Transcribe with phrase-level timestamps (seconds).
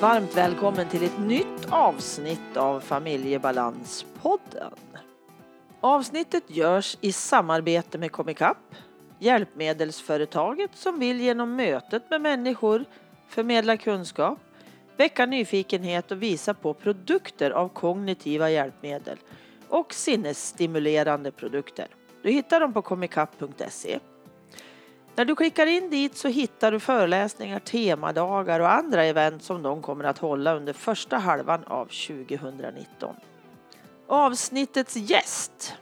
[0.00, 4.72] varmt välkommen till ett nytt avsnitt av Familjebalanspodden.
[5.80, 8.56] Avsnittet görs i samarbete med Comicap,
[9.18, 12.84] hjälpmedelsföretaget som vill genom mötet med människor
[13.28, 14.38] förmedla kunskap,
[14.96, 19.18] väcka nyfikenhet och visa på produkter av kognitiva hjälpmedel
[19.68, 21.86] och sinnesstimulerande produkter.
[22.22, 23.98] Du hittar dem på comicap.se.
[25.16, 29.82] När du klickar in dit så hittar du föreläsningar, temadagar och andra event som de
[29.82, 33.14] kommer att hålla under första halvan av 2019.
[34.06, 35.74] Avsnittets gäst,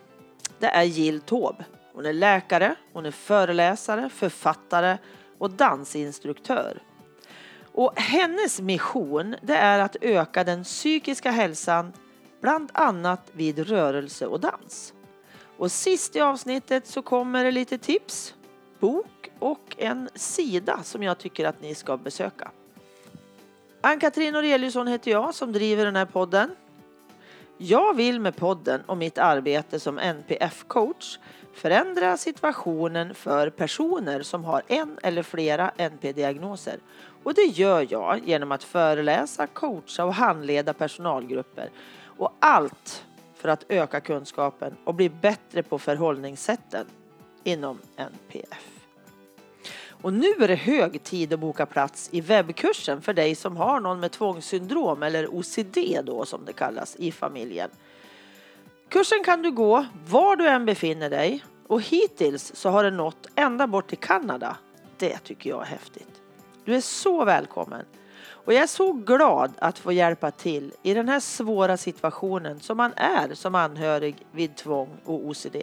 [0.59, 1.65] det är Jill Taube.
[1.93, 4.99] Hon är läkare, hon är föreläsare, författare
[5.39, 6.83] och dansinstruktör.
[7.73, 11.93] Och hennes mission det är att öka den psykiska hälsan
[12.41, 14.95] bland annat vid rörelse och dans.
[15.59, 18.35] Och sist i avsnittet så kommer det lite tips,
[18.81, 22.51] bok och en sida som jag tycker att ni ska besöka.
[23.81, 26.51] Ann-Katrin Aureliusson heter jag som driver den här podden.
[27.59, 31.19] Jag vill med podden och mitt arbete som NPF-coach
[31.55, 36.79] förändra situationen för personer som har en eller flera NP-diagnoser.
[37.23, 41.71] Och det gör jag genom att föreläsa, coacha och handleda personalgrupper.
[42.05, 46.87] Och allt för att öka kunskapen och bli bättre på förhållningssätten
[47.45, 48.78] inom NPF.
[50.03, 53.81] Och nu är det hög tid att boka plats i webbkursen för dig som har
[53.81, 57.71] någon med tvångssyndrom eller OCD då som det kallas i familjen.
[58.89, 63.27] Kursen kan du gå var du än befinner dig och hittills så har den nått
[63.35, 64.57] ända bort till Kanada.
[64.97, 66.23] Det tycker jag är häftigt.
[66.65, 67.85] Du är så välkommen
[68.49, 72.77] och jag är så glad att få hjälpa till i den här svåra situationen som
[72.77, 75.57] man är som anhörig vid tvång och OCD.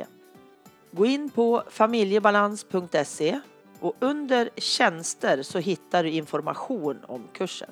[0.91, 3.39] Gå in på familjebalans.se
[3.79, 7.69] och under tjänster så hittar du information om kursen.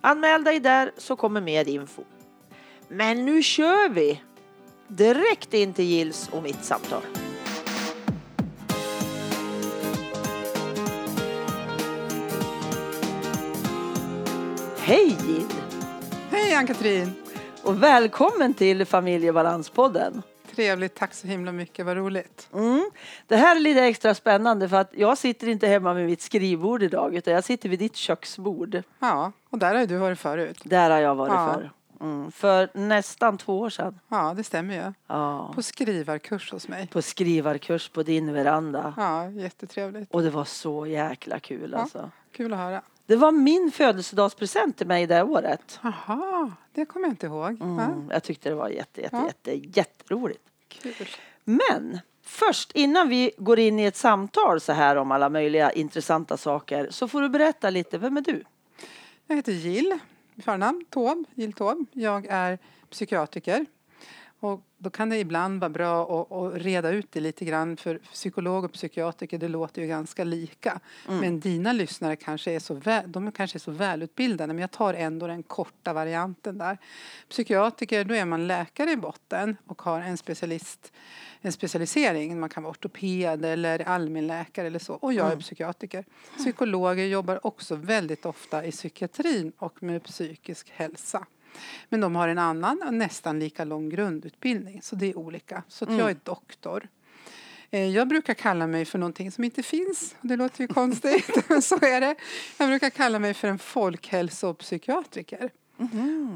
[0.00, 2.02] Anmäl dig där så kommer mer info.
[2.88, 4.22] Men nu kör vi!
[4.88, 7.02] Direkt in till Gills och mitt samtal.
[14.78, 15.52] Hej Jill!
[16.30, 17.12] Hej Ann-Katrin!
[17.62, 20.22] Och välkommen till Familjebalanspodden.
[20.58, 22.48] Trevligt, tack så himla mycket, vad roligt.
[22.54, 22.90] Mm.
[23.26, 26.82] Det här är lite extra spännande för att jag sitter inte hemma med mitt skrivbord
[26.82, 28.82] idag utan jag sitter vid ditt köksbord.
[28.98, 30.60] Ja, och där har du varit förut.
[30.64, 31.54] Där har jag varit Ja.
[31.54, 31.70] förr.
[32.00, 32.32] Mm.
[32.32, 34.00] För nästan två år sedan.
[34.08, 34.92] Ja, det stämmer ju.
[35.06, 35.52] Ja.
[35.54, 36.86] På skrivarkurs hos mig.
[36.86, 38.94] På skrivarkurs på din veranda.
[38.96, 40.14] Ja, jättetrevligt.
[40.14, 41.78] Och det var så jäkla kul Ja.
[41.78, 42.10] alltså.
[42.32, 42.82] Kul att höra.
[43.08, 45.80] Det var min födelsedagspresent till mig det året.
[45.82, 47.60] Jaha, det kommer jag inte ihåg.
[47.60, 48.10] Mm.
[48.10, 49.26] Jag tyckte det var jätte, jätte, Ja.
[49.26, 50.40] jätte, jätteroligt.
[50.68, 50.94] kul.
[51.44, 56.36] Men först innan vi går in i ett samtal så här om alla möjliga intressanta
[56.36, 58.42] saker så får du berätta lite, vem är du?
[59.26, 59.98] Jag heter Jill,
[60.44, 61.84] förnamn Taube, Jill Taube.
[61.92, 62.58] Jag är
[62.90, 63.66] psykiatriker.
[64.40, 67.98] Och då kan det ibland vara bra att, att reda ut det lite grann för
[67.98, 70.80] psykolog och psykiatriker det låter ju ganska lika.
[71.20, 74.94] Men dina lyssnare kanske är så, väl, de kanske är så välutbildade men jag tar
[74.94, 76.78] ändå den korta varianten där.
[77.28, 80.92] Psykiatriker, då är man läkare i botten och har en specialist
[81.40, 82.40] en specialisering.
[82.40, 84.94] Man kan vara ortoped eller allmänläkare eller så.
[84.94, 86.04] Och jag är psykiatriker.
[86.36, 91.26] Psykologer jobbar också väldigt ofta i psykiatrin och med psykisk hälsa.
[91.88, 94.82] Men de har en annan nästan lika lång grundutbildning.
[94.82, 95.62] Så det är olika.
[95.68, 96.88] Så att jag är doktor.
[97.70, 100.14] Eh, Jag brukar kalla mig för någonting som inte finns.
[100.20, 102.14] Det låter ju konstigt, men så är det.
[102.58, 105.50] Jag brukar kalla mig för en folkhälsopsykiatriker.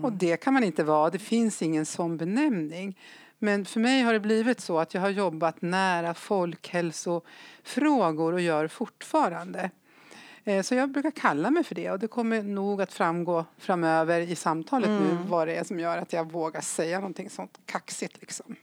[0.03, 1.11] Och det kan man inte vara.
[1.11, 2.99] Det finns ingen sån benämning.
[3.39, 8.69] Men för mig har det blivit så att jag har jobbat nära folkhälsofrågor och gör
[8.69, 9.71] fortfarande.
[10.45, 14.21] Eh, Så jag brukar kalla mig för det och det kommer nog att framgå framöver
[14.21, 18.21] i samtalet nu vad det är som gör att jag vågar säga någonting sånt kaxigt
[18.21, 18.57] liksom.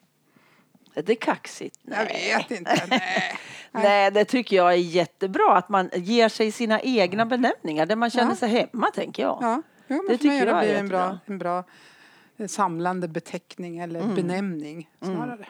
[0.94, 1.80] Är det kaxigt?
[1.84, 2.84] Jag vet inte.
[2.90, 3.36] Nej.
[3.72, 8.10] Nej, det tycker jag är jättebra att man ger sig sina egna benämningar där man
[8.10, 8.36] känner Ja.
[8.36, 9.38] sig hemma, tänker jag.
[9.42, 11.64] Ja, jo, men Det tycker jag blivit en bra, en bra
[12.38, 15.48] eh, samlande beteckning eller benämning snarare.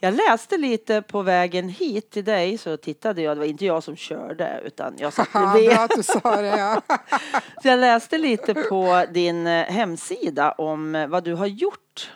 [0.00, 3.82] Jag läste lite på vägen hit till dig så tittade jag, det var inte jag
[3.82, 5.70] som körde utan jag satt bredvid.
[5.70, 6.46] bra att du sa det.
[6.46, 6.82] Ja.
[7.62, 12.10] Så jag läste lite på din eh, hemsida om eh, vad du har gjort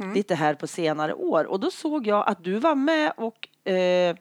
[0.00, 0.14] Mm.
[0.14, 4.16] lite här på senare år och då såg jag att du var med och eh,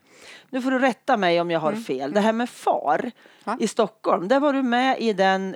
[0.50, 2.14] nu får du rätta mig om jag har fel.
[2.14, 3.12] Det här med FAR Mm.
[3.44, 3.58] Ja.
[3.60, 5.56] i Stockholm, där var du med i den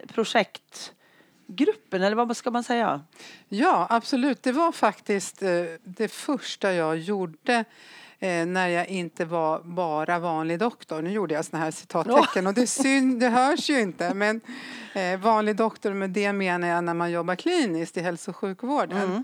[1.58, 3.02] projektgruppen eller vad ska man säga?
[3.50, 4.44] Ja, absolut.
[4.44, 5.50] Det var faktiskt eh,
[5.84, 7.66] det första jag gjorde
[8.20, 11.02] eh, när jag inte var bara vanlig doktor.
[11.02, 14.14] Nu gjorde jag såna här citattecken och det, är synd, det hörs ju inte.
[14.14, 14.42] Men
[14.94, 18.98] Eh, vanlig doktor, med det menar jag när man jobbar kliniskt i hälso och sjukvården.
[18.98, 19.24] Mm.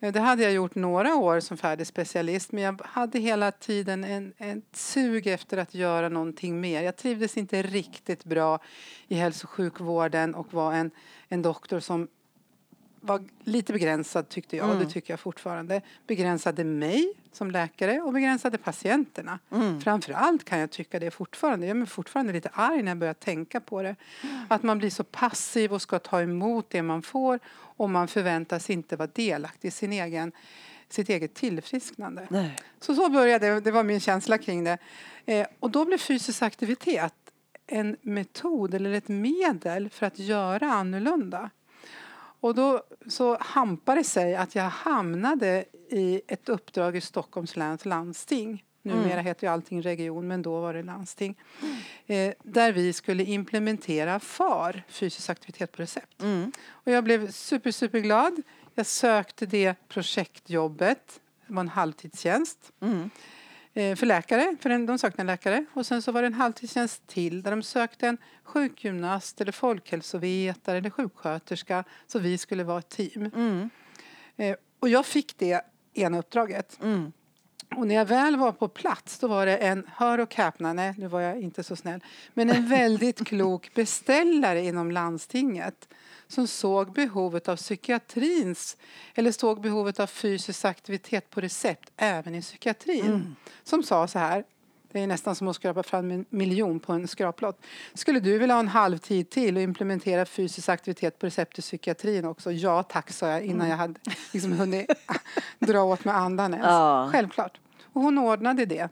[0.00, 4.04] Eh, det hade jag gjort några år som färdig specialist men jag hade hela tiden
[4.04, 6.82] en, en sug efter att göra någonting mer.
[6.82, 8.58] Jag trivdes inte riktigt bra
[9.08, 10.90] i hälso och sjukvården och var en,
[11.28, 12.08] en doktor som
[13.00, 15.82] var lite begränsad tyckte jag och det tycker jag fortfarande.
[16.06, 19.38] Begränsade mig som läkare och begränsade patienterna.
[19.84, 21.66] Framför allt kan jag tycka det fortfarande.
[21.66, 23.96] Jag är fortfarande lite arg när jag börjar tänka på det.
[24.48, 28.70] Att man blir så passiv och ska ta emot det man får och man förväntas
[28.70, 30.32] inte vara delaktig i sin egen,
[30.88, 32.26] sitt eget tillfrisknande.
[32.30, 32.56] Nej.
[32.80, 34.78] Så så började det, det var min känsla kring det.
[35.26, 37.14] Eh, och då blev fysisk aktivitet
[37.68, 41.50] en metod eller ett medel för att göra annorlunda.
[42.40, 47.84] Och då så hampade det sig att jag hamnade i ett uppdrag i Stockholms läns
[47.84, 48.64] landsting.
[48.82, 51.38] Numera heter ju allting region men då var det landsting.
[52.06, 56.22] Eh, där vi skulle implementera FAR, fysisk aktivitet på recept.
[56.22, 56.52] Mm.
[56.68, 58.42] Och jag blev super, super glad.
[58.74, 61.20] Jag sökte det projektjobbet.
[61.46, 62.72] Det var en halvtidstjänst.
[62.80, 63.10] Mm.
[63.74, 65.64] Eh, för läkare, för en, de sökte en läkare.
[65.74, 70.78] Och sen så var det en halvtidstjänst till där de sökte en sjukgymnast eller folkhälsovetare
[70.78, 71.84] eller sjuksköterska.
[72.06, 73.30] Så vi skulle vara ett team.
[73.34, 73.70] Mm.
[74.36, 76.78] Eh, och jag fick det ena uppdraget.
[76.82, 77.12] Mm.
[77.76, 80.94] Och när jag väl var på plats då var det en, hör och häpna, nej
[80.98, 82.00] nu var jag inte så snäll,
[82.34, 85.88] men en väldigt klok beställare inom landstinget
[86.26, 88.76] som såg behovet av psykiatrins,
[89.14, 93.36] eller såg behovet av fysisk aktivitet på recept även i psykiatrin.
[93.64, 94.44] Som sa så här,
[94.92, 97.60] det är nästan som att skrapa fram en miljon på en skraplott.
[97.94, 102.24] Skulle du vilja ha en halvtid till och implementera fysisk aktivitet på recept i psykiatrin
[102.24, 102.52] också?
[102.52, 104.00] Ja tack, sa jag innan jag hade
[104.32, 104.90] liksom hunnit
[105.58, 106.66] dra åt med andan ens.
[106.66, 107.08] Ja.
[107.12, 107.60] Självklart.
[107.92, 108.88] Och hon ordnade det.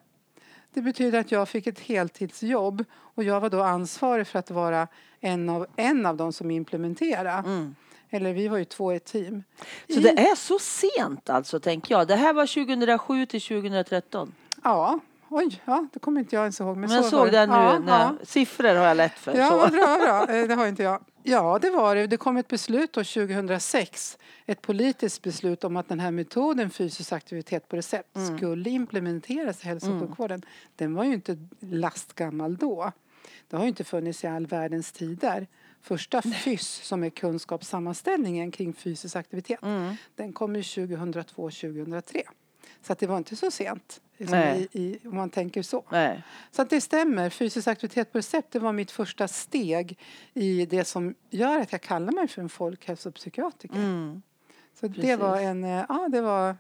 [0.75, 4.89] Det betyder att jag fick ett heltidsjobb och jag var då ansvarig för att vara
[5.21, 7.31] en av, en av de som implementerade.
[7.31, 7.75] Mm.
[8.11, 9.43] Eller vi var ju två i ett team.
[9.89, 12.09] Så I- det är så sent alltså, tänker jag.
[12.09, 14.33] Det här var 2007 till 2013.
[14.65, 14.99] Ja,
[15.29, 16.77] oj, ja, det kommer inte jag ens ihåg.
[16.77, 17.47] Men, Men så såg det.
[17.47, 17.53] nu.
[17.53, 18.15] Ja, när, ja.
[18.23, 19.35] Siffror har jag lätt för.
[19.39, 19.57] Ja, så.
[19.57, 20.35] vad bra, bra.
[20.37, 21.05] Eh, Det har inte jag.
[21.23, 22.07] Ja, det var det.
[22.07, 24.19] Det kom ett beslut då 2006.
[24.47, 28.37] Ett politiskt beslut om att den här metoden fysisk aktivitet på recept Mm.
[28.39, 30.43] skulle implementeras i hälso och sjukvården.
[30.77, 32.93] Den var ju inte lastgammal då.
[33.49, 35.47] Det har ju inte funnits i all världens tider.
[35.83, 39.95] Första FYS, som är kunskapssammanställningen kring fysisk aktivitet, Mm.
[40.17, 42.23] den kom ju 2002-2003.
[42.87, 45.85] Så det var inte så sent, liksom i, i, om man tänker så.
[45.91, 46.23] Nej.
[46.51, 47.31] Så att det stämmer.
[47.31, 49.99] Fysisk aktivitet på recept det var mitt första steg
[50.35, 53.77] i det som gör att jag kallar mig för en folkhälsopsykiatriker.
[53.77, 54.23] Mm.
[54.81, 55.19] Så det precis.
[55.19, 56.57] var en, eh, ja, det var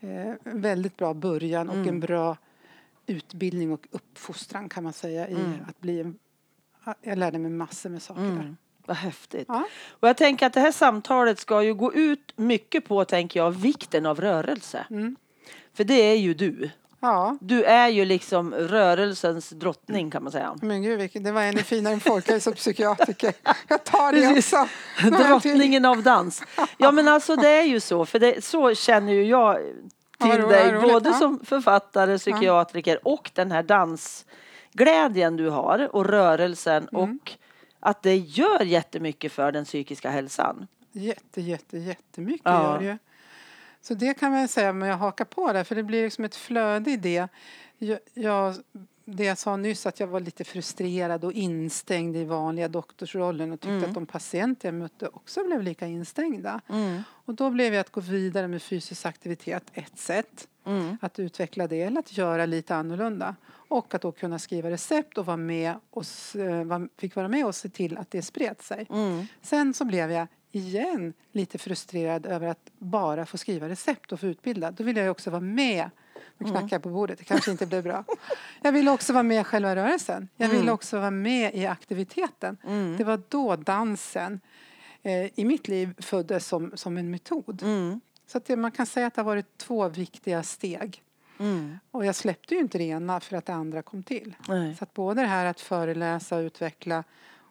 [0.00, 1.88] eh, väldigt bra början och Mm.
[1.88, 2.36] en bra
[3.06, 5.52] utbildning och uppfostran kan man säga i Mm.
[5.68, 6.12] att bli
[7.02, 8.30] jag lärde mig massor med saker där.
[8.30, 8.56] Mm.
[8.86, 9.44] Vad häftigt.
[9.48, 9.64] Ja.
[9.88, 13.50] Och jag tänker att det här samtalet ska ju gå ut mycket på, tänker jag,
[13.50, 14.86] vikten av rörelse.
[14.90, 15.16] Mm.
[15.74, 16.70] För det är ju du.
[17.00, 20.54] ja, Du är ju liksom rörelsens drottning kan man säga.
[20.62, 23.34] men gud vilket, det var ännu finare än folkhälsopsykiatriker.
[23.68, 24.68] Jag tar det också.
[25.28, 26.42] Drottningen av dans.
[26.78, 29.58] Ja men alltså det är ju så, för det, så känner ju jag
[30.18, 31.14] Ja, till vad dig, både Ja.
[31.18, 37.18] som författare, psykiatriker och den här dansglädjen du har och rörelsen Mm.
[37.20, 37.32] och
[37.80, 40.66] att det gör jättemycket för den psykiska hälsan.
[40.92, 42.62] Jätte, jätte, jättemycket Ja.
[42.82, 42.98] gör det.
[43.82, 46.34] Så det kan man säga, men jag hakar på där, för det blir liksom ett
[46.34, 47.28] flöde i det.
[47.78, 48.54] Jag, jag,
[49.04, 53.60] det jag sa nyss, att jag var lite frustrerad och instängd i vanliga doktorsrollen och
[53.60, 53.84] tyckte Mm.
[53.88, 56.60] att de patienter jag mötte också blev lika instängda.
[56.68, 57.02] Mm.
[57.08, 60.48] Och då blev jag att gå vidare med fysisk aktivitet ett sätt.
[60.66, 60.96] Mm.
[61.00, 63.36] Att utveckla det eller att göra lite annorlunda.
[63.68, 66.04] Och att då kunna skriva recept och vara med och,
[66.36, 68.86] eh, fick vara med och se till att det spred sig.
[68.90, 69.26] Mm.
[69.42, 74.26] Sen så blev jag igen lite frustrerad över att bara få skriva recept och få
[74.26, 74.70] utbilda.
[74.70, 75.90] Då ville jag också vara med.
[76.38, 76.58] Nu Mm.
[76.60, 78.04] knackar jag på bordet, det kanske inte blev bra.
[78.62, 80.28] Jag ville också vara med i själva rörelsen.
[80.36, 80.74] Jag ville Mm.
[80.74, 82.56] också vara med i aktiviteten.
[82.66, 82.96] Mm.
[82.96, 84.40] Det var då dansen
[85.02, 87.62] eh, i mitt liv föddes som, som en metod.
[87.62, 88.00] Mm.
[88.26, 91.02] Så att det, man kan säga att det har varit två viktiga steg.
[91.38, 91.78] Mm.
[91.90, 94.34] Och jag släppte ju inte det ena för att det andra kom till.
[94.48, 94.76] Nej.
[94.76, 97.04] Så att både det här att föreläsa, utveckla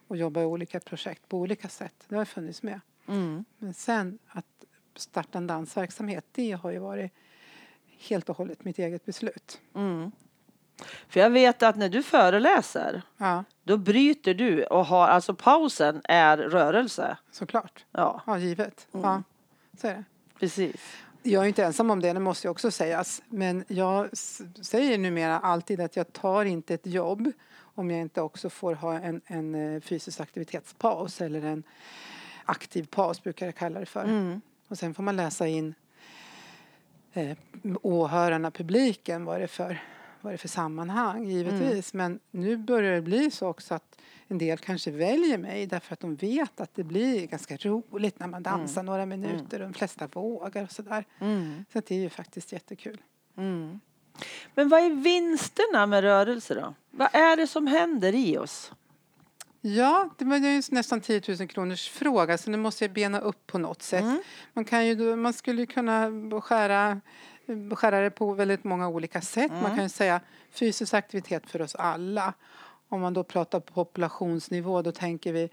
[0.07, 2.79] och jobba i olika projekt på olika sätt, det har funnits med.
[3.11, 3.45] Mm.
[3.57, 4.45] Men sen att
[4.95, 7.11] starta en dansverksamhet, det har ju varit
[7.99, 9.61] helt och hållet mitt eget beslut.
[9.75, 10.11] Mm.
[11.07, 16.01] För jag vet att när du föreläser Ja, då bryter du och har, alltså pausen
[16.03, 17.17] är rörelse.
[17.31, 17.85] såklart.
[17.91, 18.87] Ja, Ja, givet.
[18.93, 19.05] Mm.
[19.05, 19.23] Ja,
[19.77, 20.03] så är det.
[20.39, 20.75] precis.
[21.23, 23.21] Jag är inte ensam om det, det måste jag också sägas.
[23.29, 24.09] Men jag
[24.61, 27.31] säger numera alltid att jag tar inte ett jobb
[27.75, 31.63] om jag inte också får ha en, en eh, fysisk aktivitetspaus eller en
[32.51, 34.03] aktiv paus brukar jag kalla det för.
[34.03, 34.41] Mm.
[34.67, 35.73] Och sen får man läsa in
[37.13, 37.37] eh,
[37.81, 39.81] åhörarna, publiken, vad är det för,
[40.21, 41.93] vad är det för sammanhang givetvis.
[41.93, 42.11] Mm.
[42.11, 45.99] Men nu börjar det bli så också att en del kanske väljer mig därför att
[45.99, 48.85] de vet att det blir ganska roligt när man dansar mm.
[48.85, 51.05] några minuter och de flesta vågar och sådär.
[51.19, 51.65] Mm.
[51.73, 53.01] Så det är ju faktiskt jättekul.
[53.37, 53.79] Mm.
[54.55, 56.73] Men vad är vinsterna med rörelse då?
[56.91, 58.71] Vad är det som händer i oss?
[59.61, 63.47] Ja, det var ju nästan 10 000 kronors fråga så nu måste jag bena upp
[63.47, 64.03] på något sätt.
[64.03, 64.21] Mm.
[64.53, 67.01] Man, kan ju, man skulle kunna skära,
[67.71, 69.51] skära det på väldigt många olika sätt.
[69.51, 69.63] Mm.
[69.63, 72.33] Man kan ju säga fysisk aktivitet för oss alla.
[72.89, 75.49] Om man då pratar på populationsnivå då tänker vi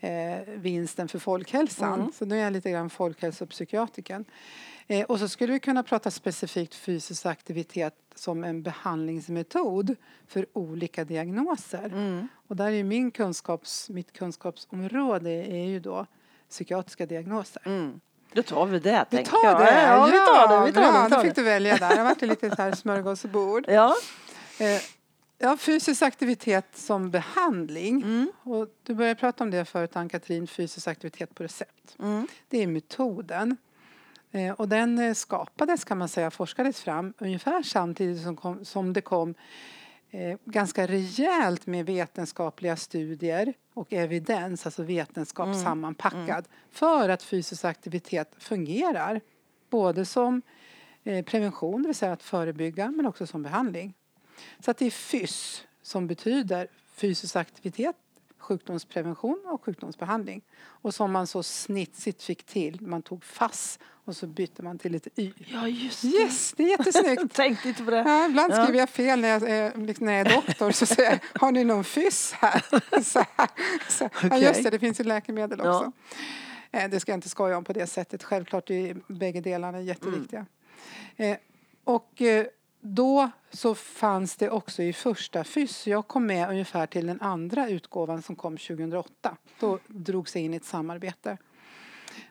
[0.00, 2.00] eh, vinsten för folkhälsan.
[2.00, 2.12] Mm.
[2.12, 4.24] Så nu är jag lite grann folkhälsopsykiatriken.
[4.86, 11.04] Eh, och så skulle vi kunna prata specifikt fysisk aktivitet som en behandlingsmetod för olika
[11.04, 11.84] diagnoser.
[11.84, 12.28] Mm.
[12.46, 16.06] Och där är min kunskaps, mitt kunskapsområde är ju då
[16.50, 17.62] psykiatriska diagnoser.
[17.66, 18.00] Mm.
[18.32, 19.60] Då tar vi det, vi tar jag.
[19.60, 19.82] Det.
[19.82, 20.66] Ja, vi tar det.
[20.66, 21.96] Vi tar bra, det, då fick du välja där.
[21.96, 23.64] Det varit lite så här smörgåsbord.
[23.68, 23.96] Ja.
[24.58, 24.80] Eh,
[25.40, 28.02] Ja, fysisk aktivitet som behandling.
[28.02, 28.32] Mm.
[28.42, 31.96] Och du började prata om det förut, Ann-Katrin, fysisk aktivitet på recept.
[31.98, 32.26] Mm.
[32.48, 33.56] Det är metoden.
[34.30, 38.92] Eh, och den eh, skapades, kan man säga, forskades fram ungefär samtidigt som, kom, som
[38.92, 39.34] det kom
[40.10, 45.64] eh, ganska rejält med vetenskapliga studier och evidens, alltså vetenskap mm.
[45.64, 46.44] sammanpackad, mm.
[46.70, 49.20] för att fysisk aktivitet fungerar.
[49.70, 50.42] Både som
[51.04, 53.94] eh, prevention, det vill säga att förebygga, men också som behandling.
[54.64, 57.96] Så att det är FYSS som betyder fysisk aktivitet,
[58.38, 60.42] sjukdomsprevention och sjukdomsbehandling.
[60.58, 62.80] Och som man så snitsigt fick till.
[62.80, 65.32] Man tog FASS och så bytte man till ett Y.
[65.38, 66.08] Ja, just det.
[66.08, 67.32] Yes, det är jättesnyggt.
[67.34, 67.96] Tänkte inte på det.
[67.96, 68.78] Ja, ibland skriver ja.
[68.78, 70.70] jag fel när jag, liksom när jag är doktor.
[70.70, 72.64] Så säger jag, har ni någon FYSS här?
[73.02, 73.48] Så här.
[73.88, 74.30] Så, okay.
[74.30, 75.92] Ja, just det, det finns ju läkemedel också.
[76.70, 76.78] Ja.
[76.80, 78.24] Eh, det ska jag inte skoja om på det sättet.
[78.24, 80.46] Självklart är bägge delarna jätteviktiga.
[81.16, 81.38] Mm.
[81.84, 82.46] Och eh,
[82.80, 87.68] då så fanns det också i första FYSS, jag kom med ungefär till den andra
[87.68, 89.36] utgåvan som kom 2008.
[89.60, 91.38] Då drogs jag in i ett samarbete.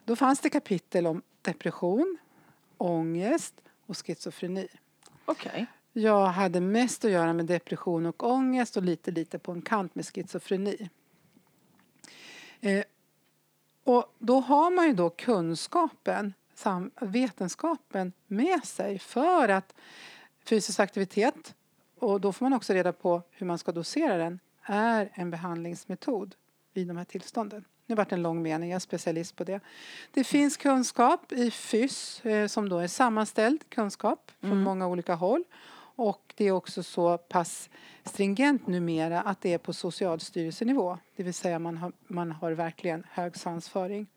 [0.05, 2.17] Då fanns det kapitel om depression,
[2.77, 4.67] ångest och schizofreni.
[5.25, 5.65] Okay.
[5.93, 9.95] Jag hade mest att göra med depression och ångest och lite, lite på en kant
[9.95, 10.89] med schizofreni.
[12.61, 12.83] Eh,
[13.83, 16.33] och då har man ju då kunskapen,
[17.01, 19.73] vetenskapen med sig för att
[20.49, 21.55] Fysisk aktivitet,
[21.99, 26.35] och då får man också reda på hur man ska dosera den, är en behandlingsmetod
[26.73, 27.65] vid de här tillstånden.
[27.85, 29.59] Nu vart en lång mening, jag är specialist på det.
[30.11, 34.63] Det finns kunskap i FYS eh, som då är sammanställd kunskap från mm.
[34.63, 35.43] många olika håll.
[35.95, 37.69] Och det är också så pass
[38.03, 40.97] stringent numera att det är på Socialstyrelsenivå.
[41.15, 44.07] Det vill säga man har, man har verkligen hög svansföring.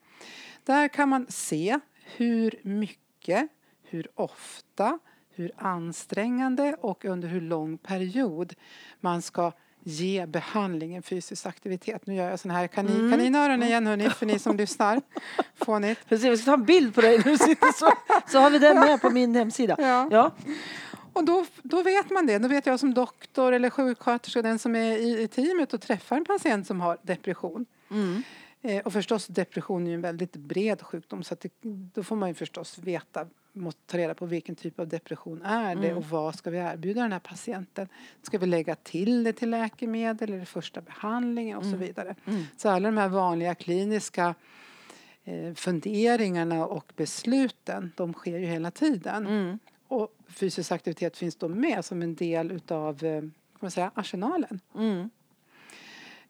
[0.64, 1.80] Där kan man se
[2.16, 3.48] hur mycket,
[3.82, 4.98] hur ofta,
[5.40, 8.54] hur ansträngande och under hur lång period
[9.00, 12.06] man ska ge behandlingen fysisk aktivitet.
[12.06, 13.10] Nu gör jag sån här kanin, mm.
[13.10, 15.00] kaninöron igen hörni, för ni som lyssnar.
[15.54, 16.08] Fånigt.
[16.08, 17.92] Precis, vi ska ta en bild på dig när du sitter så.
[18.26, 19.76] Så har vi den med på min hemsida.
[19.78, 20.08] Ja.
[20.10, 20.30] ja.
[21.12, 22.38] Och då, då vet man det.
[22.38, 26.16] Då vet jag som doktor eller sjuksköterska, den som är i, i teamet och träffar
[26.16, 27.66] en patient som har depression.
[27.90, 28.22] Mm.
[28.62, 31.52] Eh, och förstås depression är ju en väldigt bred sjukdom så det,
[31.94, 35.76] då får man ju förstås veta måste ta reda på vilken typ av depression är
[35.76, 35.96] det mm.
[35.96, 37.88] och vad ska vi erbjuda den här patienten.
[38.22, 41.78] Ska vi lägga till det till läkemedel eller första behandlingen och mm.
[41.78, 42.14] så vidare.
[42.26, 42.42] Mm.
[42.56, 44.34] Så alla de här vanliga kliniska
[45.24, 49.26] eh, funderingarna och besluten de sker ju hela tiden.
[49.26, 49.58] Mm.
[49.88, 53.22] Och fysisk aktivitet finns då med som en del utav eh,
[53.60, 54.60] man säga, arsenalen.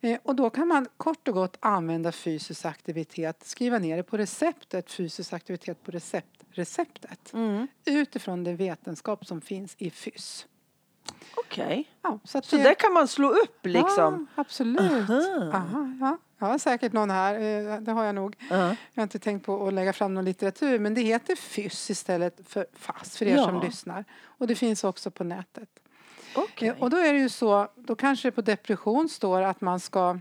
[0.01, 4.17] Eh, och då kan man kort och gott använda fysisk aktivitet, skriva ner det på
[4.17, 7.33] receptet, fysisk aktivitet på recept, receptet.
[7.33, 7.67] Mm.
[7.85, 10.47] Utifrån den vetenskap som finns i FYS.
[11.35, 11.65] Okej.
[11.65, 11.85] Okay.
[12.03, 12.63] Ja, så så det...
[12.63, 14.27] där kan man slå upp liksom?
[14.35, 14.81] Ja, absolut.
[14.81, 15.51] Aha.
[15.53, 16.19] Aha, ja.
[16.39, 18.37] Jag har säkert någon här, eh, det har jag nog.
[18.43, 18.77] Uh -huh.
[18.95, 22.41] Jag har inte tänkt på att lägga fram någon litteratur men det heter FYS istället
[22.47, 23.45] för FASS för er ja.
[23.45, 24.05] som lyssnar.
[24.23, 25.69] Och det finns också på nätet.
[26.35, 26.69] Okay.
[26.69, 29.81] Eh, och då är det ju så, då kanske det på depression står att man
[29.81, 30.19] ska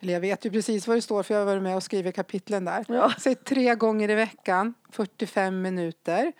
[0.00, 2.14] eller jag vet ju precis vad det står för jag har varit med och skrivit
[2.14, 2.84] kapitlen där.
[2.88, 3.12] Ja.
[3.18, 6.32] Säg tre gånger i veckan, 45 minuter.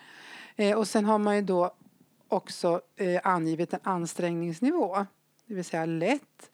[0.57, 1.75] Eh, och sen har man ju då
[2.29, 5.07] också eh, angivit en ansträngningsnivå.
[5.47, 6.51] Det vill säga lätt,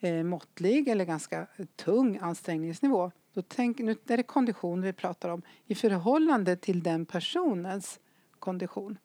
[0.00, 1.46] eh, måttlig eller ganska
[1.76, 3.10] tung ansträngningsnivå.
[3.34, 8.00] Då tänk, nu är det kondition vi pratar om i förhållande till den personens
[8.38, 8.98] kondition.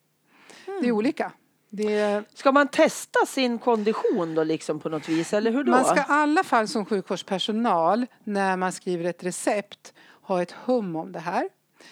[0.66, 0.96] Det är Mm.
[0.96, 1.32] olika.
[1.76, 5.72] Det Ska man testa sin kondition då liksom på något vis eller hur då?
[5.72, 10.96] man ska i alla fall som sjukvårdspersonal när man skriver ett recept ha ett hum
[10.96, 11.50] om det här.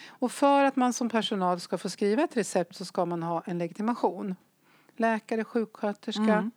[0.08, 3.44] Och för att man som personal ska få skriva ett recept så ska man ha
[3.46, 4.36] en legitimation.
[4.98, 6.52] Läkare, sjuksköterska, Mm.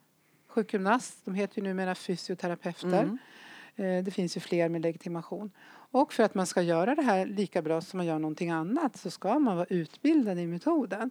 [0.49, 3.03] sjukgymnast, de heter ju numera fysioterapeuter.
[3.03, 3.19] Mm.
[3.99, 5.51] Eh, Det finns ju fler med legitimation.
[5.91, 8.97] Och för att man ska göra det här lika bra som man gör någonting annat
[8.97, 11.11] så ska man vara utbildad i metoden.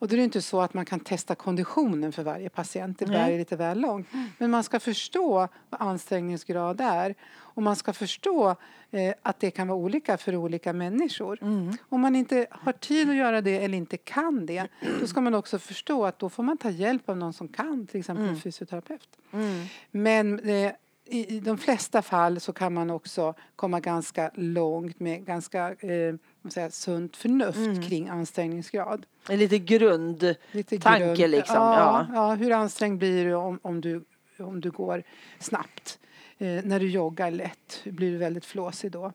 [0.00, 3.06] Och då är det inte så att man kan testa konditionen för varje patient, det
[3.06, 4.08] bär lite väl långt.
[4.38, 8.56] Men man ska förstå vad ansträngningsgrad är och man ska förstå
[8.90, 11.38] eh, att det kan vara olika för olika människor.
[11.42, 11.76] Mm.
[11.88, 14.68] Om man inte har tid att göra det eller inte kan det
[15.00, 17.86] då ska man också förstå att då får man ta hjälp av någon som kan,
[17.86, 19.08] till exempel en fysioterapeut.
[19.32, 19.66] Mm.
[19.90, 20.72] Men eh,
[21.10, 26.14] i, i de flesta fall så kan man också komma ganska långt med ganska eh,
[26.54, 27.82] jag, sunt förnuft Mm.
[27.82, 29.06] kring ansträngningsgrad.
[29.28, 30.34] En lite grund...
[30.52, 32.14] Lite Tanke liksom, Ja, ja.
[32.14, 32.34] ja.
[32.34, 34.04] hur ansträngd blir du om, om, du,
[34.38, 35.02] om du går
[35.38, 35.98] snabbt?
[36.38, 39.12] Eh, när du joggar lätt, blir du väldigt flåsig då?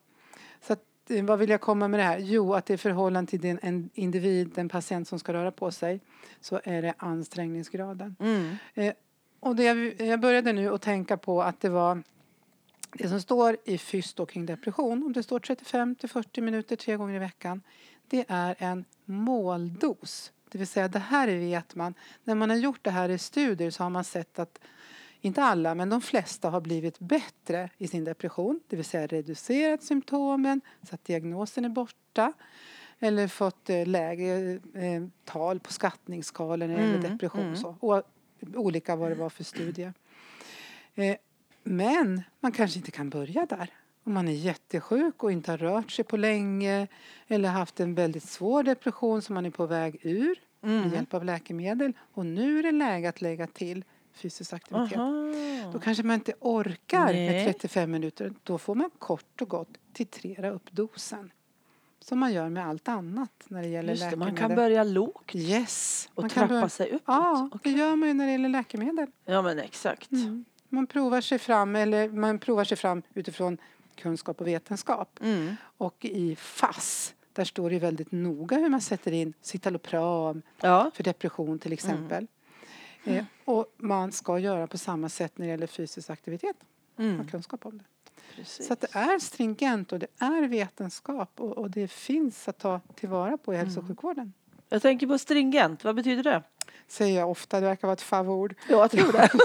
[0.66, 2.18] Så att, eh, vad vill jag komma med det här?
[2.18, 6.00] Jo, att i förhållande till den, en individ, den patient som ska röra på sig,
[6.40, 8.16] så är det ansträngningsgraden.
[8.20, 8.56] Mm.
[9.46, 12.02] Och det, jag- jag började nu att tänka på att det var
[12.92, 16.76] det som står i FYS då kring depression, om det står 35 till 40 minuter
[16.76, 17.62] tre gånger i veckan,
[18.08, 20.32] det är en måldos.
[20.50, 21.94] Det vill säga det här vet man.
[22.24, 24.58] När man har gjort det här i studier så har man sett att
[25.20, 28.60] inte alla, men de flesta har blivit bättre i sin depression.
[28.68, 32.32] Det vill säga reducerat symptomen så att diagnosen är borta.
[32.98, 35.72] Eller fått eh, lägre eh, tal på
[36.80, 37.40] gäller Mm, depression.
[37.42, 37.56] mm.
[37.56, 37.76] Så.
[37.80, 38.02] Och,
[38.54, 39.92] olika vad det var för studie.
[40.94, 41.16] Eh,
[41.64, 43.70] men man kanske inte kan börja där.
[44.04, 46.86] Om man är jättesjuk och inte har rört sig på länge
[47.28, 50.92] eller haft en väldigt svår depression som man är på väg ur med Mm.
[50.94, 51.92] hjälp av läkemedel.
[52.12, 54.98] Och nu är det läge att lägga till fysisk aktivitet.
[54.98, 55.70] Aha.
[55.72, 57.30] Då kanske man inte orkar Nej.
[57.30, 58.32] med 35 minuter.
[58.42, 61.32] Då får man kort och gott titrera upp dosen.
[62.08, 64.32] Som man gör med allt annat när det gäller Just det, läkemedel.
[64.34, 66.08] man kan börja lågt Yes.
[66.14, 66.68] och man trappa kan börja...
[66.68, 67.02] sig uppåt.
[67.06, 67.72] Ja, det Okej.
[67.78, 69.06] gör man ju när det gäller läkemedel.
[69.24, 70.10] Ja men exakt.
[70.12, 70.44] Mm.
[70.68, 73.58] Man provar sig fram eller man provar sig fram utifrån
[73.94, 75.18] kunskap och vetenskap.
[75.22, 75.56] Mm.
[75.78, 80.90] Och i FASS där står det väldigt noga hur man sätter in citalopram Ja.
[80.94, 82.26] för depression till exempel.
[83.04, 86.56] Eh, och man ska göra på samma sätt när det gäller fysisk aktivitet.
[86.98, 87.16] Mm.
[87.18, 87.84] Ha kunskap om det.
[88.34, 88.66] Precis.
[88.66, 92.80] Så att det är stringent och det är vetenskap och, och det finns att ta
[92.94, 94.32] tillvara på i hälso och sjukvården.
[94.68, 96.42] Jag tänker på stringent, vad betyder det?
[96.88, 98.54] Säger jag ofta, det verkar vara ett favord.
[98.68, 99.30] Ja, jag tror det.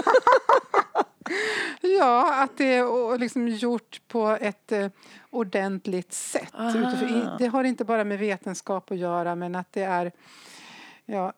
[1.80, 4.88] Ja, att det är liksom gjort på ett eh,
[5.30, 6.54] ordentligt sätt.
[6.54, 7.36] Aha.
[7.38, 10.12] Det har inte bara med vetenskap att göra men att det är
[11.04, 11.32] ja,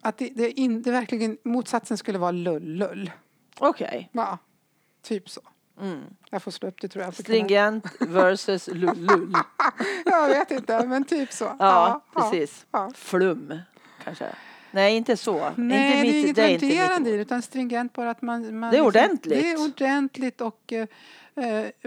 [0.00, 3.10] att det, det, in, det verkligen motsatsen skulle vara lull-lull.
[3.58, 4.10] Okej.
[4.12, 4.38] Ja,
[5.02, 5.40] typ så.
[5.80, 6.00] Mm.
[6.30, 7.14] Jag får slå upp det tror jag.
[7.14, 9.32] Stringent versus lull.
[10.04, 11.56] Jag vet inte, men typ så.
[11.58, 12.66] Ja, precis.
[12.70, 12.90] ja.
[12.94, 13.58] Flum,
[14.04, 14.26] kanske.
[14.70, 15.50] Nej, inte så.
[15.56, 18.10] Nej, inte det är inget det är inte mitt värderande i det utan stringent bara
[18.10, 18.58] att man...
[18.58, 19.40] man Det är liksom- ordentligt.
[19.42, 20.86] Det är ordentligt och eh,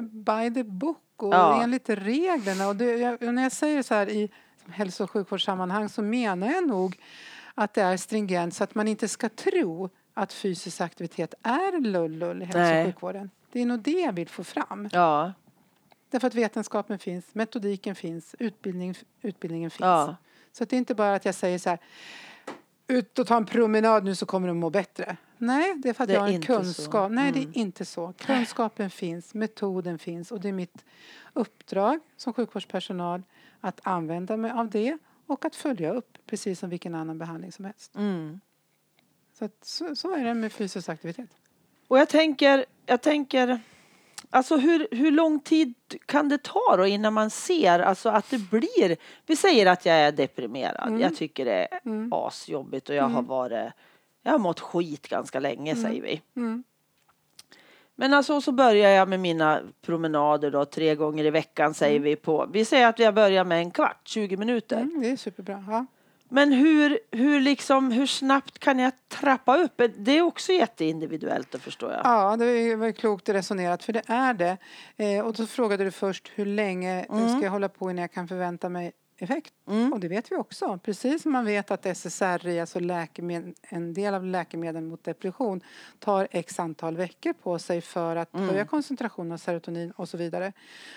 [0.10, 1.63] by the book och Ja.
[1.63, 2.67] enligt reglerna.
[2.67, 4.32] Och det, jag, när jag säger så här i
[4.69, 6.99] hälso och sjukvårdssammanhang så menar jag nog
[7.56, 12.41] att det är stringent så att man inte ska tro att fysisk aktivitet är lull-lull
[12.41, 13.30] i hälso och sjukvården.
[13.52, 14.90] Det är nog det jag vill få fram.
[14.92, 15.34] Ja,
[16.12, 19.80] Därför att vetenskapen finns, metodiken finns, utbildning, utbildningen finns.
[19.82, 20.16] ja.
[20.52, 21.80] Så det är inte bara att jag säger så här
[22.88, 25.18] ut och ta en promenad nu så kommer du må bättre.
[25.38, 27.12] Nej, det är för att Det jag är har en kunskap.
[27.12, 27.52] Nej, det Mm.
[27.52, 28.14] är inte så.
[28.18, 30.86] Kunskapen finns, metoden finns och det är mitt
[31.34, 33.24] uppdrag som sjukvårdspersonal
[33.60, 37.66] att använda mig av det och att följa upp precis som vilken annan behandling som
[37.66, 37.96] helst.
[37.96, 38.40] Mm.
[39.40, 41.30] Så, att, så, så är det med fysisk aktivitet.
[41.88, 43.60] Och jag tänker, jag tänker,
[44.30, 45.73] alltså hur, hur lång tid
[46.06, 49.95] kan det ta då innan man ser alltså att det blir, vi säger att jag
[49.95, 51.02] är deprimerad, Mm.
[51.02, 52.13] jag tycker det är Mm.
[52.13, 53.71] asjobbigt och jag har varit,
[54.23, 56.21] jag har mått skit ganska länge säger vi.
[56.36, 56.63] Mm.
[57.95, 62.15] Men alltså så börjar jag med mina promenader då tre gånger i veckan säger vi
[62.15, 64.78] på, vi säger att jag börjar med en kvart, 20 minuter.
[64.82, 65.65] Mm, det är superbra.
[65.67, 65.86] Ja.
[66.30, 69.82] Men hur, hur, liksom, hur snabbt kan jag trappa upp?
[69.98, 72.02] Det är också jätteindividuellt, förstår jag.
[72.04, 74.58] Ja, det var klokt resonerat, för det är det.
[74.98, 77.30] Eh, och då frågade du först hur länge Mm.
[77.30, 79.53] ska jag hålla på innan jag kan förvänta mig effekt.
[79.67, 79.93] Mm.
[79.93, 80.79] Och det vet vi också.
[80.84, 85.62] Precis som man vet att SSRI, alltså läkemed- en del av läkemedel mot depression,
[85.99, 88.49] tar x antal veckor på sig för att Mm.
[88.49, 90.53] höja koncentrationen av serotonin och så vidare.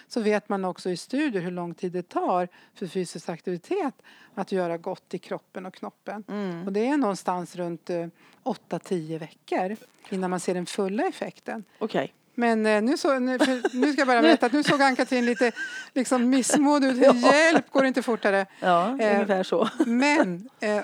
[0.09, 3.95] Så vet man också i studier hur lång tid det tar för fysisk aktivitet
[4.35, 6.25] att göra gott i kroppen och knoppen.
[6.29, 6.67] Mm.
[6.67, 8.07] Och det är någonstans runt eh,
[8.45, 9.77] 8-10 veckor
[10.11, 11.65] innan man ser den fulla effekten.
[11.79, 12.15] Okej.
[12.35, 13.39] Men eh, nu, så, nu,
[13.73, 15.53] nu ska jag bara berätta att nu såg Ann-Katrin lite
[15.95, 17.17] liksom missmodig ut.
[17.17, 18.47] Hjälp, går det inte fortare?
[18.61, 19.69] Ja, Eh, ungefär så.
[19.87, 20.81] Men eh,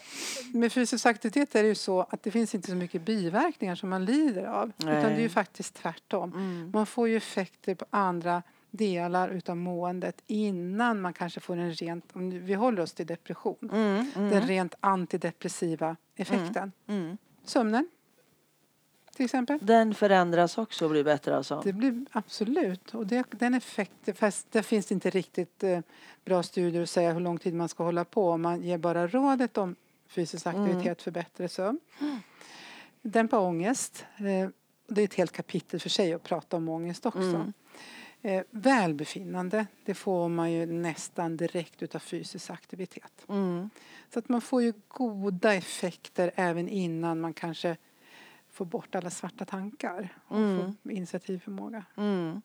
[0.53, 3.89] med fysisk aktivitet är det ju så att det finns inte så mycket biverkningar som
[3.89, 4.73] man lider av.
[4.79, 5.29] Utan det är ju Nej.
[5.29, 6.33] faktiskt tvärtom.
[6.33, 6.71] Mm.
[6.75, 12.05] Man får ju effekter på andra delar utav måendet innan man kanske får en rent,
[12.13, 14.11] om vi håller oss till depression, Mm.
[14.15, 14.47] den Mm.
[14.49, 16.73] rent antidepressiva effekten.
[16.89, 17.17] Mm.
[17.45, 17.89] Sömnen,
[19.19, 19.59] till exempel.
[19.63, 21.61] Den förändras också och blir bättre alltså?
[21.65, 22.95] Det blir absolut.
[22.95, 25.81] Och det, den effekten, fast det finns inte riktigt eh,
[26.25, 28.37] bra studier att säga hur lång tid man ska hålla på.
[28.37, 29.77] Man ger bara rådet om
[30.09, 31.81] fysisk aktivitet för bättre sömn.
[33.03, 34.05] Dämpa ångest.
[34.17, 34.51] Eh,
[34.89, 37.21] det är ett helt kapitel för sig att prata om ångest också.
[37.21, 37.53] Mm.
[38.23, 43.25] Eh, välbefinnande, det får man ju nästan direkt utav fysisk aktivitet.
[43.29, 43.71] Mm.
[44.13, 47.77] Så att man får ju goda effekter även innan man kanske
[48.59, 50.75] får bort alla svarta tankar och Mm.
[50.83, 51.85] får initiativförmåga.
[51.97, 52.43] Mm.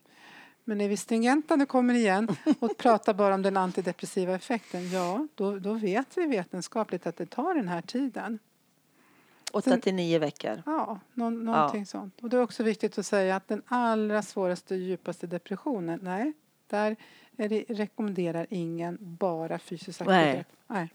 [0.63, 5.27] Men är vi stringenta, nu kommer igen, och pratar bara om den antidepressiva effekten, ja,
[5.35, 8.39] då, då vet vi vetenskapligt att det tar den här tiden.
[9.51, 10.63] Åtta till nio veckor.
[10.65, 12.21] Ja, någon, någonting sånt.
[12.21, 16.33] Och det är också viktigt att säga att den allra svåraste och djupaste depressionen, nej,
[16.67, 16.95] där
[17.37, 20.29] är det, rekommenderar ingen bara fysisk Nej.
[20.29, 20.47] aktivitet.
[20.67, 20.89] Nej.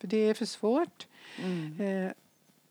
[0.00, 1.06] För det är för svårt.
[1.42, 1.80] Mm.
[1.80, 2.12] Eh,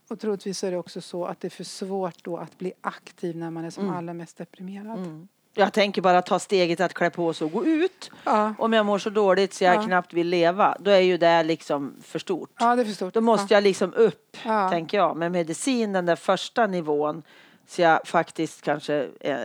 [0.09, 3.35] och troligtvis är det också så att det är för svårt då att bli aktiv
[3.37, 3.95] när man är som Mm.
[3.97, 4.97] allra mest deprimerad.
[4.99, 5.27] Mm.
[5.55, 8.11] Jag tänker bara ta steget att klä på sig och gå ut.
[8.23, 8.53] Ja.
[8.59, 9.83] Om jag mår så dåligt så jag Ja.
[9.83, 12.49] knappt vill leva, då är ju det liksom för stort.
[12.59, 13.13] ja, det är för stort.
[13.13, 14.69] Då måste jag liksom upp, Ja.
[14.69, 15.17] tänker jag.
[15.17, 17.23] Med medicin, den där första nivån,
[17.67, 19.37] så jag faktiskt kanske eh,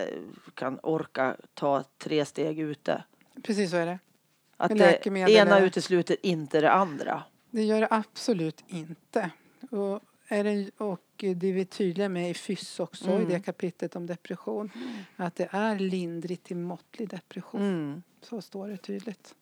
[0.55, 3.03] kan orka ta tre steg ute.
[3.35, 3.99] ja, precis så är det.
[4.57, 7.23] Att det ena är- utesluter inte det andra.
[7.51, 9.31] Det gör det absolut inte.
[9.71, 13.23] Och, är det, och det är vi tydliga med i FYSS också, Mm.
[13.23, 14.71] i det kapitlet om depression.
[15.17, 17.61] Att det är lindrigt till måttlig depression.
[17.61, 18.03] Mm.
[18.23, 19.35] Så står det tydligt.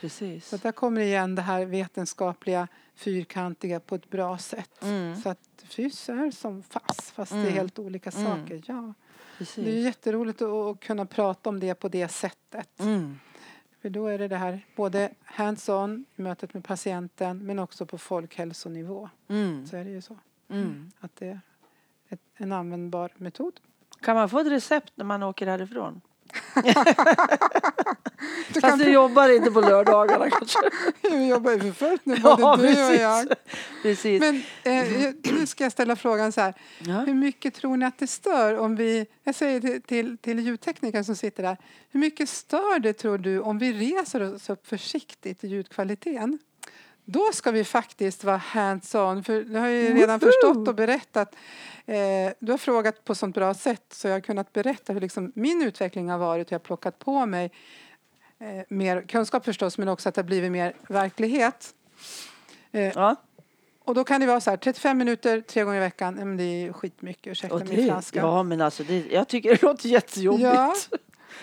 [0.00, 0.48] Precis.
[0.48, 4.82] Så där kommer igen det här vetenskapliga, fyrkantiga på ett bra sätt.
[4.82, 5.16] Mm.
[5.16, 7.54] Så att FYSS är som FASS, fast det är Mm.
[7.54, 8.24] helt olika Mm.
[8.26, 8.62] saker.
[8.66, 8.94] Ja.
[9.38, 9.64] Precis.
[9.64, 12.80] Det är jätteroligt att, att kunna prata om det på det sättet.
[13.82, 17.98] För då är det det här både hands-on i mötet med patienten men också på
[17.98, 19.08] folkhälsonivå.
[19.28, 19.66] Mm.
[19.66, 20.18] Så är det ju så.
[20.48, 20.90] Mm.
[21.00, 21.40] Att det är
[22.08, 23.60] ett, en användbar metod.
[24.00, 26.00] Kan man få ett recept när man åker härifrån?
[28.48, 30.58] Du Fast du jobbar inte på lördagarna kanske?
[31.10, 33.00] Vi jobbar ju för fullt nu, både Ja, du och precis.
[33.00, 33.26] jag.
[33.82, 34.20] precis.
[34.20, 36.54] Men eh, nu ska jag ställa frågan så här.
[36.78, 37.00] Ja.
[37.00, 39.06] Hur mycket tror ni att det stör om vi...
[39.24, 41.56] Jag säger till, till, till ljudteknikern som sitter där.
[41.90, 46.38] Hur mycket stör det tror du om vi reser oss upp försiktigt i ljudkvaliteten?
[47.04, 49.24] Då ska vi faktiskt vara hands-on.
[49.24, 51.34] För du har ju redan förstått och berättat.
[51.86, 51.96] Eh,
[52.38, 55.62] du har frågat på sånt bra sätt så jag har kunnat berätta hur liksom min
[55.62, 56.50] utveckling har varit.
[56.50, 57.50] Hur jag har plockat på mig
[58.38, 61.74] eh, mer kunskap förstås men också att det har blivit mer verklighet.
[62.72, 63.16] Eh, Ja.
[63.84, 66.42] och då kan det vara så här, 35 minuter tre gånger i veckan, men det
[66.44, 68.18] är skitmycket, ursäkta Och min det, franska.
[68.20, 70.42] ja, men alltså det, jag tycker det låter jättejobbigt.
[70.44, 70.74] Ja.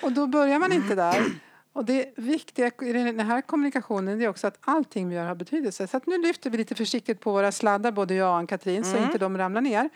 [0.01, 1.25] Och då börjar man inte där.
[1.77, 5.35] Och det viktiga i den här kommunikationen det är också att allting vi gör har
[5.35, 5.87] betydelse.
[5.87, 9.03] Så nu lyfter vi lite försiktigt på våra sladdar, både jag och Ann-Katrin, så Mm.
[9.03, 9.89] inte de ramlar ner.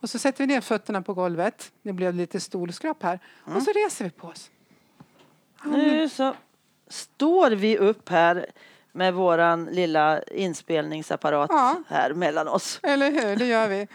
[0.00, 1.72] Och så sätter vi ner fötterna på golvet.
[1.82, 3.18] Det blev lite stolskrap här.
[3.44, 4.50] Och så reser vi på oss.
[5.64, 6.34] Nu så
[6.88, 8.46] står vi upp här
[8.92, 11.82] med våran lilla inspelningsapparat Ja.
[11.88, 12.80] här mellan oss.
[12.82, 13.88] Eller hur, det gör vi.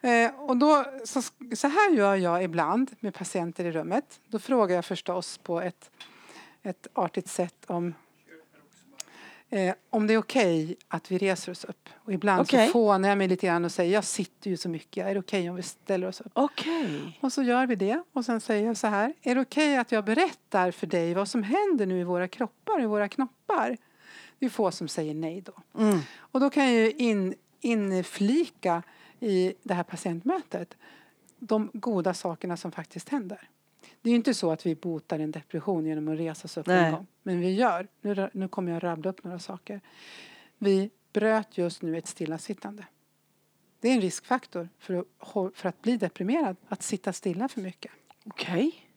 [0.00, 1.22] Eh, och då, så,
[1.56, 4.20] så här gör jag ibland med patienter i rummet.
[4.28, 5.90] Då frågar jag förstås på ett,
[6.66, 7.94] ett artigt sätt om,
[9.50, 11.88] eh, om det är okej att vi reser oss upp.
[11.96, 12.66] Och ibland Okej.
[12.66, 15.06] så fånar jag mig lite grann och säger jag sitter ju så mycket.
[15.06, 16.32] Är det okej om vi ställer oss upp?
[16.34, 17.18] Okej.
[17.22, 18.02] Och så gör vi det.
[18.12, 19.14] Och sen säger jag så här.
[19.22, 22.82] Är det okej att jag berättar för dig vad som händer nu i våra kroppar,
[22.82, 23.76] i våra knoppar?
[24.38, 25.82] Det är få som säger nej då.
[25.82, 26.00] Mm.
[26.16, 28.82] Och då kan jag ju in, inflika
[29.20, 30.76] i det här patientmötet
[31.38, 33.48] de goda sakerna som faktiskt händer.
[34.06, 36.66] Det är ju inte så att vi botar en depression genom att resa oss upp
[36.66, 36.84] Nej.
[36.84, 37.06] en gång.
[37.22, 39.80] Men vi gör, nu, nu kommer jag rabbla upp några saker.
[40.58, 42.86] Vi bröt just nu ett stillasittande.
[43.80, 47.92] Det är en riskfaktor för att, för att bli deprimerad, att sitta stilla för mycket.
[48.24, 48.90] Okej.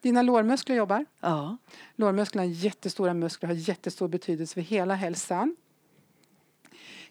[0.00, 1.06] Dina lårmuskler jobbar.
[1.20, 1.56] Ja.
[1.94, 5.56] Lårmusklerna är jättestora muskler, har jättestor betydelse för hela hälsan.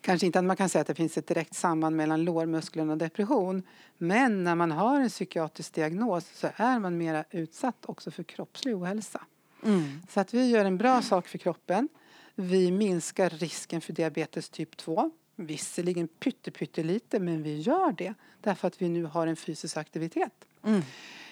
[0.02, 2.98] Kanske inte att man kan säga att det finns ett direkt samband mellan lårmusklerna och
[2.98, 3.64] depression.
[3.98, 8.76] Men när man har en psykiatrisk diagnos så är man mer utsatt också för kroppslig
[8.76, 9.22] ohälsa.
[9.64, 10.02] Mm.
[10.10, 11.90] Så att vi gör en bra sak för kroppen.
[12.36, 15.12] Vi minskar risken för diabetes typ 2.
[15.36, 20.34] Visserligen pyttelite, men vi gör det därför att vi nu har en fysisk aktivitet.
[20.64, 20.82] Mm.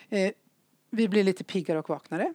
[0.10, 0.32] Eh,
[0.90, 2.34] vi blir lite piggare och vaknare.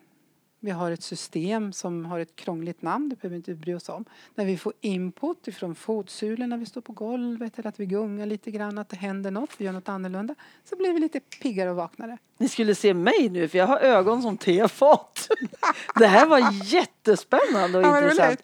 [0.63, 3.89] Vi har ett system som har ett krångligt namn, det behöver vi inte bry oss
[3.89, 4.05] om.
[4.35, 8.27] När vi får input ifrån fotsulor när vi står på golvet eller att vi gungar
[8.27, 11.71] lite grann, att det händer något, vi gör något annorlunda, så blir vi lite piggare
[11.71, 12.19] och vaknare.
[12.39, 15.29] Ni skulle se mig nu för jag har ögon som tefat.
[15.95, 18.43] Det här var jättespännande och Ja, intressant.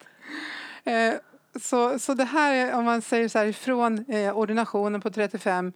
[0.85, 1.15] Eh,
[1.61, 5.73] så, så det här är, om man säger så här från eh, ordinationen på 35-40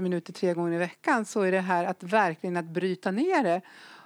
[0.00, 3.60] minuter tre gånger i veckan så är det här att verkligen att bryta ner det.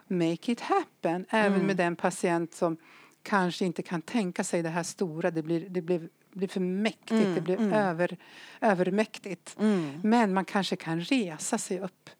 [0.08, 1.26] Make it happen.
[1.30, 1.66] Även Mm.
[1.66, 2.76] med den patient som
[3.22, 5.30] kanske inte kan tänka sig det här stora.
[5.30, 7.72] Det blir, det blir, blir för mäktigt, Mm, det blir mm.
[7.72, 8.16] över,
[8.60, 9.56] övermäktigt.
[9.60, 10.00] Mm.
[10.04, 12.10] Men man kanske kan resa sig upp.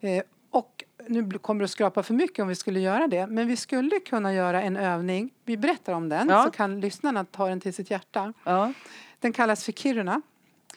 [0.00, 3.26] Eh, och nu kommer det att skrapa för mycket om vi skulle göra det.
[3.26, 5.30] Men vi skulle kunna göra en övning.
[5.44, 6.44] Vi berättar om den Ja.
[6.44, 8.32] så kan lyssnarna ta den till sitt hjärta.
[8.44, 8.72] Ja.
[9.20, 10.22] Den kallas för Kiruna.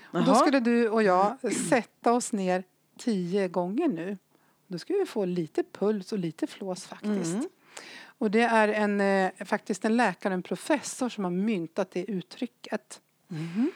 [0.04, 1.38] Och då skulle du och jag
[1.70, 2.64] sätta oss ner
[2.98, 4.18] tio gånger nu.
[4.68, 7.34] Då ska vi få lite puls och lite flås faktiskt.
[7.34, 7.50] Mm.
[8.18, 13.02] Och det är en, eh, faktiskt en läkare, en professor som har myntat det uttrycket.
[13.28, 13.72] Mhm.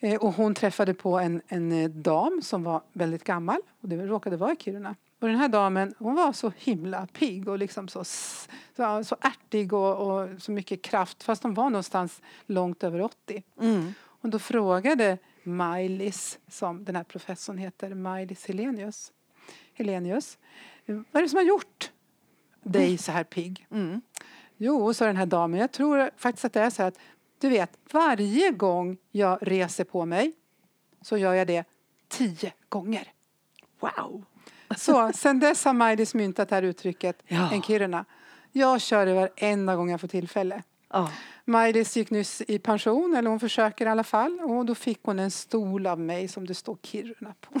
[0.00, 3.96] Eh, och hon träffade på en, en eh, dam som var väldigt gammal och det
[3.96, 4.96] råkade vara i Kiruna.
[5.20, 9.72] Och den här damen hon var så himla pigg och liksom så, så, så ärtig
[9.72, 13.42] och, och så mycket kraft fast hon var någonstans långt över 80.
[13.60, 13.94] Mm.
[14.00, 19.12] Och då frågade Maj-Lis, som den här professorn heter, Maj-Lis Helenius,
[19.80, 20.38] Helenius,
[20.86, 21.90] vad är det som har gjort
[22.62, 23.66] dig så här pigg?
[23.70, 24.00] Mm.
[24.56, 26.98] Jo, sa den här damen, jag tror faktiskt att det är så här att
[27.40, 30.32] du vet, varje gång jag reser på mig
[31.02, 31.64] så gör jag det
[32.08, 33.12] tio gånger.
[33.80, 34.24] Wow.
[34.76, 37.52] Så sen dess har Maj-Lis myntat det här uttrycket, Ja.
[37.52, 38.04] en Kiruna.
[38.52, 40.62] Jag kör det varenda gång jag får tillfälle.
[40.92, 41.10] Ja.
[41.44, 44.40] Maj-Lis gick nyss i pension, eller hon försöker i alla fall.
[44.40, 47.60] Och då fick hon en stol av mig som det står Kiruna på.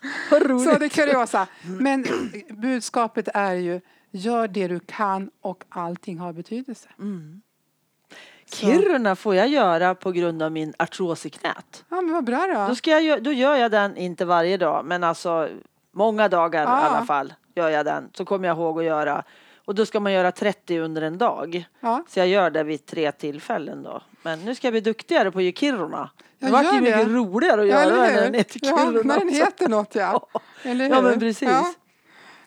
[0.64, 1.46] Så det är kuriosa.
[1.80, 2.06] Men
[2.50, 3.80] budskapet är ju,
[4.10, 6.88] gör det du kan och allting har betydelse.
[6.98, 7.42] Mm.
[8.52, 11.84] Kiruna får jag göra på grund av min artros i knät.
[11.88, 12.66] Ja, men vad bra då.
[12.68, 15.48] Då, ska jag, då gör jag den, inte varje dag, men alltså
[15.92, 16.82] många dagar Ja.
[16.82, 18.10] i alla fall gör jag den.
[18.14, 19.24] Så kommer jag ihåg att göra.
[19.68, 21.64] Och då ska man göra 30 under en dag.
[21.80, 22.04] Ja.
[22.08, 24.02] Så jag gör det vid tre tillfällen då.
[24.22, 26.10] Men nu ska jag bli duktigare på Kiruna.
[26.38, 26.80] Det Ja, vart ju det.
[26.80, 29.14] mycket roligare att Ja, göra när den heter Ja, Kiruna.
[29.14, 30.26] när den heter något, ja.
[30.62, 31.48] Ja, men precis.
[31.48, 31.74] Ja.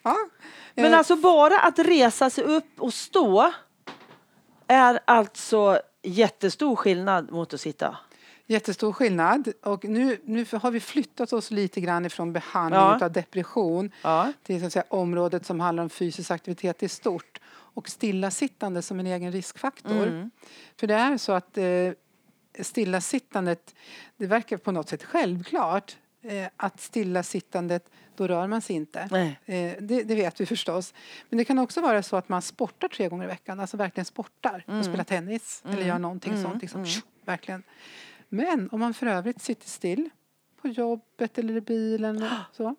[0.03, 0.15] Ja.
[0.75, 3.51] Men Eh, alltså bara att resa sig upp och stå
[4.67, 7.97] är alltså jättestor skillnad mot att sitta.
[8.51, 9.47] Jättestor skillnad.
[9.63, 13.05] Och nu, nu har vi flyttat oss lite grann ifrån behandling Ja.
[13.05, 14.33] av depression Ja.
[14.43, 17.39] till så att säga, området som handlar om fysisk aktivitet i stort
[17.73, 20.07] och stillasittande som en egen riskfaktor.
[20.07, 20.31] Mm.
[20.79, 21.91] För det är så att eh,
[22.59, 23.75] stillasittandet,
[24.17, 28.99] det verkar på något sätt självklart eh, att stillasittandet, då rör man sig inte.
[29.45, 30.93] Eh, det, det vet vi förstås.
[31.29, 34.05] Men det kan också vara så att man sportar tre gånger i veckan, alltså verkligen
[34.05, 36.43] sportar och spelar tennis eller gör någonting Mm.
[36.43, 36.61] sånt.
[36.61, 36.85] Liksom,
[37.25, 37.63] verkligen.
[38.33, 40.09] Men om man för övrigt sitter still
[40.61, 42.75] på jobbet eller i bilen och så,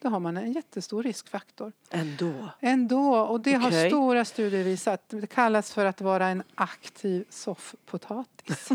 [0.00, 1.72] då har man en jättestor riskfaktor.
[1.90, 2.32] Ändå.
[2.60, 3.90] Ändå, och det har Okej.
[3.90, 5.08] stora studier visat.
[5.08, 8.68] Det kallas för att vara en aktiv soffpotatis.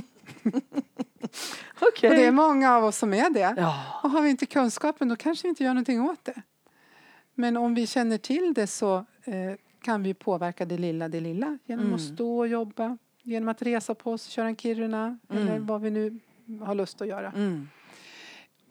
[1.82, 2.10] Okej.
[2.10, 3.54] Och det är många av oss som är det.
[3.58, 3.84] Ja.
[4.04, 6.42] Och har vi inte kunskapen då kanske vi inte gör någonting åt det.
[7.34, 11.58] Men om vi känner till det så eh, kan vi påverka det lilla, det lilla
[11.66, 11.96] genom Mm.
[11.96, 15.66] att stå och jobba, genom att resa på oss, köra en Kiruna eller Mm.
[15.66, 16.20] vad vi nu
[16.62, 17.32] har lust att göra.
[17.32, 17.70] Mm.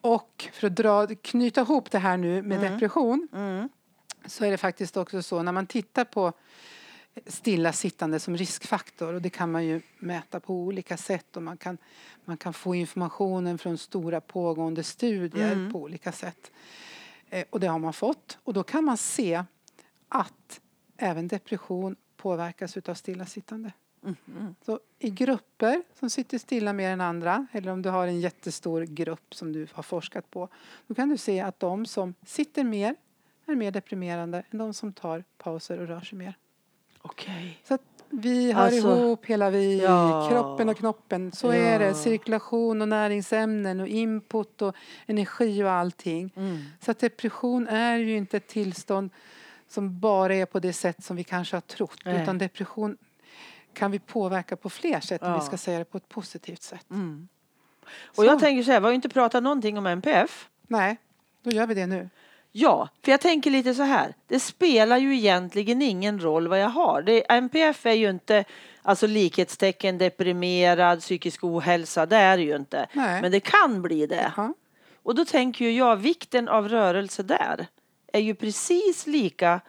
[0.01, 2.73] Och för att dra, knyta ihop det här nu med Mm.
[2.73, 3.69] depression Mm.
[4.27, 6.33] så är det faktiskt också så när man tittar på
[7.27, 11.79] stillasittande som riskfaktor och det kan man ju mäta på olika sätt och man kan,
[12.25, 15.73] man kan få informationen från stora pågående studier Mm.
[15.73, 16.51] på olika sätt.
[17.31, 19.45] Eh, och det har man fått och då kan man se
[20.09, 20.61] att
[20.97, 23.73] även depression påverkas utav stillasittande.
[24.05, 24.55] Mm.
[24.67, 28.83] Så i grupper som sitter stilla mer än andra eller om du har en jättestor
[28.83, 30.49] grupp som du har forskat på
[30.87, 32.97] då kan du se att de som sitter mer
[33.47, 36.35] är mer deprimerande än de som tar pauser och rör sig mer.
[37.03, 37.61] Okej.
[37.65, 40.29] Så att vi hör Alltså, ihop hela vi, ja.
[40.31, 41.33] kroppen och knoppen.
[41.33, 41.55] Så Ja.
[41.55, 41.95] är det.
[41.95, 46.33] Cirkulation och näringsämnen och input och energi och allting.
[46.37, 46.59] Mm.
[46.81, 49.11] Så att depression är ju inte ett tillstånd
[49.69, 51.99] som bara är på det sätt som vi kanske har trott.
[52.05, 52.23] Nej.
[52.23, 52.97] Utan depression
[53.75, 55.39] kan vi påverka på fler sätt om Ja.
[55.39, 56.91] vi ska säga det på ett positivt sätt.
[56.91, 57.29] Mm.
[58.07, 58.25] Och Så.
[58.25, 60.49] jag tänker så här, vi har ju inte pratat någonting om NPF.
[60.67, 60.97] Nej,
[61.43, 62.09] då gör vi det nu.
[62.55, 64.15] Ja, för jag tänker lite så här.
[64.27, 67.03] Det spelar ju egentligen ingen roll vad jag har.
[67.03, 68.45] Det, NPF är ju inte
[68.83, 72.07] alltså likhetstecken deprimerad, psykisk ohälsa.
[72.07, 72.87] Det är det ju inte.
[72.93, 73.23] Nej.
[73.23, 74.33] Men det kan bli det.
[74.37, 74.55] Ja.
[75.03, 77.67] Och då tänker ju jag vikten av rörelse där
[78.13, 79.61] är ju precis lika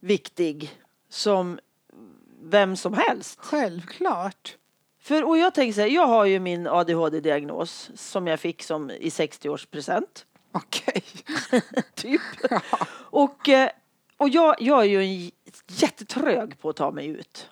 [0.00, 0.70] viktig
[1.08, 1.58] som
[2.42, 3.38] vem som helst.
[3.42, 4.56] Självklart.
[5.02, 8.90] För, och jag tänker så här, jag har ju min ADHD-diagnos som jag fick som
[8.90, 10.24] i 60-årspresent.
[10.52, 11.02] Okej.
[11.94, 12.20] Typ.
[13.10, 13.70] Och, eh,
[14.16, 15.30] och jag, jag är ju en
[15.68, 17.48] jättetrög på att ta mig ut.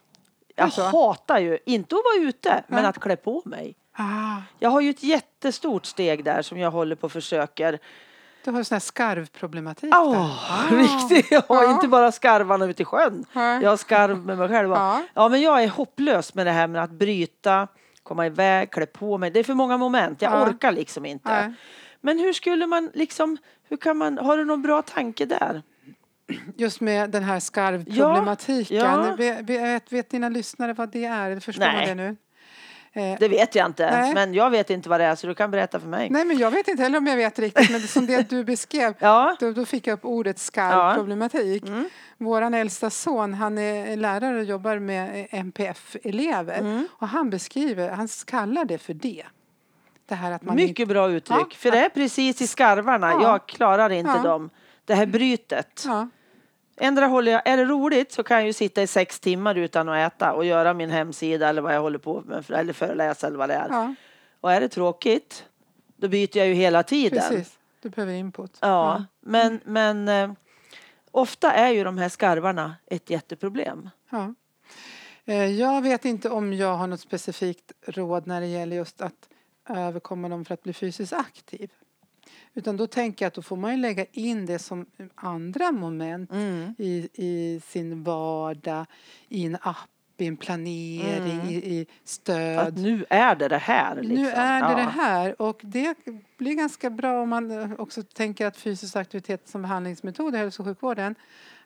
[0.57, 0.83] Jag Alltså?
[0.83, 2.88] hatar ju, inte att vara ute, men Ja.
[2.88, 3.74] att klä på mig.
[3.92, 7.79] Ah, Jag har ju ett jättestort steg där som jag håller på och försöker.
[8.53, 9.99] Du har sån här skarvproblematik där.
[9.99, 10.69] Ah.
[10.71, 11.31] riktigt!
[11.31, 11.71] Jag har Ja.
[11.71, 13.25] inte bara skarvarna ute i sjön.
[13.33, 13.63] Nej.
[13.63, 14.71] Jag har skarv med mig själv.
[14.71, 15.03] Ja.
[15.15, 17.69] Ja, men jag är hopplös med det här med att bryta,
[18.03, 19.31] komma iväg, klä på mig.
[19.31, 20.23] Det är för många moment.
[20.23, 20.47] Jag Ja.
[20.49, 21.29] orkar liksom inte.
[21.31, 21.53] Nej.
[22.01, 23.37] Men hur skulle man liksom,
[23.69, 25.63] hur kan man, har du någon bra tanke där?
[26.57, 28.77] Just med den här skarvproblematiken.
[28.77, 29.41] Ja, ja.
[29.43, 31.41] Vet, vet, dina lyssnare vad det är?
[31.41, 31.77] Förstår Nej.
[31.89, 32.17] man det nu?
[32.92, 34.14] Eh, Det vet jag inte, Nej.
[34.14, 36.11] men jag vet inte vad det är så du kan berätta för mig.
[36.11, 37.70] Nej, men jag vet inte heller om jag vet riktigt.
[37.70, 41.62] Men som det du beskrev, Ja, då, då fick jag upp ordet skarvproblematik.
[41.68, 41.88] Mm.
[42.18, 46.59] Vår äldsta son, han är lärare och jobbar med MPF-elever.
[46.59, 46.88] Mm.
[46.92, 49.24] Och han beskriver, han kallar det för det.
[50.09, 50.68] Det här att man inte...
[50.70, 51.38] mycket bra uttryck.
[51.51, 51.57] Ja.
[51.57, 53.22] För det är precis i skarvarna, Ja.
[53.22, 54.22] jag klarar inte Ja.
[54.22, 54.51] dem.
[54.85, 55.85] Det här brytet.
[56.81, 59.88] Ändra håller jag, är det roligt så kan jag ju sitta i sex timmar utan
[59.88, 63.38] att äta och göra min hemsida eller vad jag håller på med, eller föreläsa eller
[63.38, 63.69] vad det är.
[63.71, 63.95] ja,
[64.41, 65.45] Och är det tråkigt,
[65.97, 67.19] då byter jag ju hela tiden.
[67.29, 67.59] precis.
[67.83, 68.59] Du behöver input.
[68.61, 70.31] Ja, men, men eh,
[71.11, 73.91] ofta är ju de här skarvarna ett jätteproblem.
[74.11, 74.35] Ja.
[75.25, 79.29] Eh, Jag vet inte om jag har något specifikt råd när det gäller just att
[79.69, 81.71] överkomma dem för att bli fysiskt aktiv.
[82.55, 86.33] Utan då tänker jag att då får man ju lägga in det som andra moment
[86.33, 86.75] Mm.
[86.79, 88.87] i, i sin vardag,
[89.29, 92.59] i en app, i en planering, i, i För stöd.
[92.59, 93.95] att nu är det det här.
[94.03, 94.15] Liksom.
[94.23, 94.77] Nu är det ja.
[94.77, 95.95] det här och det
[96.39, 100.63] blir ganska bra om man eh, också tänker att fysisk aktivitet som behandlingsmetod i hälso
[100.63, 101.15] och sjukvården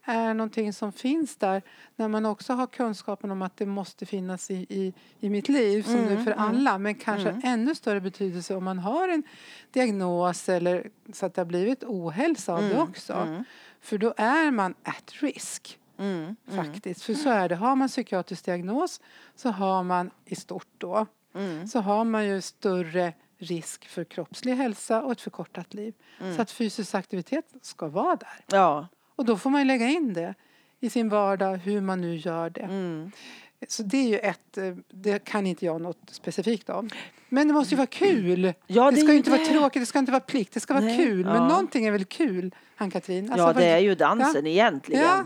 [0.05, 1.62] är någonting som finns där
[1.97, 5.83] när man också har kunskapen om att det måste finnas i, i, i mitt liv
[5.83, 9.23] som det är för alla men kanske ännu större betydelse om man har en
[9.71, 13.45] diagnos eller så att det har blivit ohälsa av det också.
[13.81, 16.37] För då är man at risk Mm.
[16.47, 17.03] faktiskt.
[17.03, 17.57] För så är det.
[17.57, 19.01] Har man psykiatrisk diagnos
[19.37, 21.69] så har man i stort då Mm.
[21.69, 25.95] så har man ju större risk för kroppslig hälsa och ett förkortat liv.
[26.21, 26.37] Mm.
[26.37, 28.45] Så att fysisk aktivitet ska vara där.
[28.47, 28.88] Ja.
[29.16, 30.35] Och då får man lägga in det
[30.81, 32.61] i sin vardag, hur man nu gör det.
[32.61, 33.11] Mm.
[33.68, 36.90] Så det är ju ett, eh, det kan inte jag något specifikt om.
[37.29, 38.53] Men det måste ju vara kul.
[38.66, 39.46] Ja, det det ska inte vara det.
[39.46, 41.25] tråkigt, det ska inte vara plikt, det ska vara Nej, kul.
[41.25, 41.48] Men ja.
[41.48, 43.33] någonting är väl kul, Ann-Katrin?
[43.33, 45.03] Alltså, ja, det är ju dansen egentligen.
[45.03, 45.25] Ja.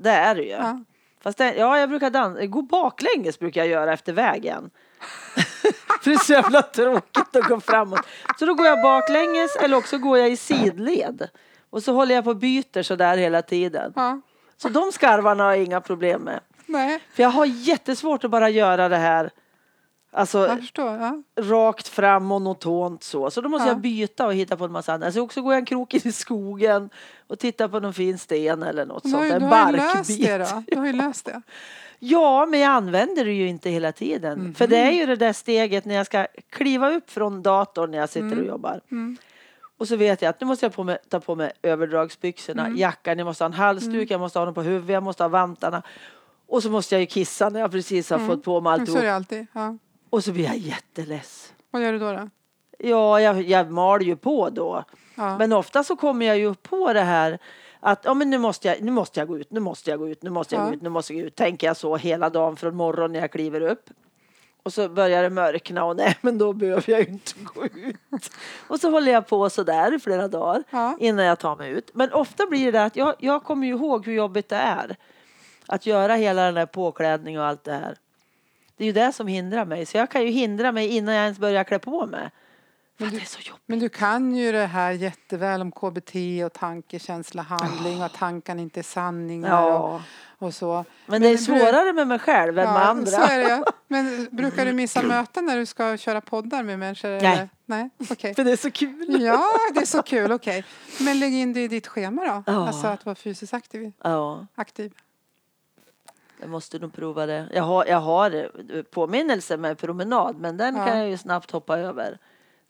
[0.00, 0.50] Det är det ju.
[0.50, 0.84] Ja.
[1.20, 2.46] Fast det, ja, jag brukar dansa.
[2.46, 4.70] Gå baklänges brukar jag göra efter vägen.
[6.02, 8.06] För det är så jävla tråkigt att gå framåt.
[8.38, 11.28] Så då går jag baklänges eller också går jag i sidled.
[11.70, 13.92] Och så håller jag på och byter så där hela tiden.
[13.96, 14.20] Ja.
[14.56, 16.40] Så de skarvarna har jag inga problem med.
[16.66, 19.30] Nej, För jag har jättesvårt att bara göra det här
[20.12, 20.96] alltså förstår.
[20.96, 21.22] Ja.
[21.40, 23.30] rakt fram monotont så.
[23.30, 23.72] Så då måste Ja.
[23.72, 25.14] jag byta och hitta på en massa annat.
[25.14, 26.90] Så också går jag en krok in i skogen
[27.26, 29.32] och tittar på någon fin sten eller något Du har, sånt.
[29.32, 30.26] En du har ju löst barkbit.
[30.26, 30.62] det då.
[30.66, 31.42] Du har ju löst det.
[32.00, 34.38] Ja, men jag använder det ju inte hela tiden.
[34.38, 34.54] Mhm.
[34.54, 37.98] För det är ju det där steget när jag ska kliva upp från datorn när
[37.98, 38.80] jag sitter och jobbar.
[38.90, 39.16] Mm.
[39.78, 42.78] Och så vet jag att nu måste jag på mig, ta på mig överdragsbyxorna, Mm.
[42.78, 45.28] jackan, jag måste ha en halsduk, jag måste ha den på huvudet, jag måste ha
[45.28, 45.82] vantarna.
[46.48, 48.86] Och så måste jag ju kissa när jag precis har fått på mig Mm.
[48.86, 49.10] Så är alltihop.
[49.10, 49.46] det alltid.
[49.52, 49.78] Ja.
[50.10, 51.52] Och så blir jag jätteless.
[51.70, 52.12] Vad gör du då?
[52.12, 52.28] då?
[52.78, 54.84] Ja, jag, jag mal ju på då.
[55.14, 55.38] Ja.
[55.38, 57.38] Men ofta så kommer jag ju på det här
[57.80, 60.08] att ja, men nu, måste jag, nu måste jag gå ut, nu måste jag gå
[60.08, 60.68] ut, nu måste jag Ja.
[60.68, 61.34] gå ut, nu måste jag gå ut.
[61.36, 63.90] Tänker jag så hela dagen från morgon när jag kliver upp.
[64.62, 68.30] Och så börjar det mörkna och nej men då behöver jag ju inte gå ut.
[68.68, 70.96] Och så håller jag på så där i flera dagar Ja.
[71.00, 71.90] innan jag tar mig ut.
[71.94, 74.96] Men ofta blir det att jag, jag kommer ju ihåg hur jobbigt det är.
[75.66, 77.96] Att göra hela den där påklädningen och allt det här.
[78.76, 79.86] Det är ju det som hindrar mig.
[79.86, 82.30] Så jag kan ju hindra mig innan jag ens börjar klä på mig.
[83.00, 83.20] Men du,
[83.66, 86.14] men du kan ju det här jätteväl om KBT
[86.46, 90.02] och tanke, känsla, handling och att tankarna inte är sanningar och, Ja.
[90.38, 90.84] och så.
[91.06, 93.10] Men det är svårare med mig själv än med Ja, andra.
[93.10, 93.64] så är det.
[93.88, 97.08] Men brukar du missa möten när du ska köra poddar med människor?
[97.08, 97.18] Nej.
[97.18, 97.48] Eller?
[97.66, 98.34] Nej, okej.
[98.34, 99.20] För det är så kul.
[99.22, 99.44] Ja,
[99.74, 100.64] det är så kul, okej.
[101.00, 102.42] Men lägg in det i ditt schema då.
[102.52, 102.66] Ja.
[102.66, 103.92] Alltså att vara fysiskt aktiv.
[104.02, 104.92] Ja, aktiv.
[106.40, 107.48] jag måste nog prova det.
[107.54, 108.30] Jag har, jag har
[108.74, 112.18] eh, påminnelse med promenad men den kan jag ju snabbt hoppa över.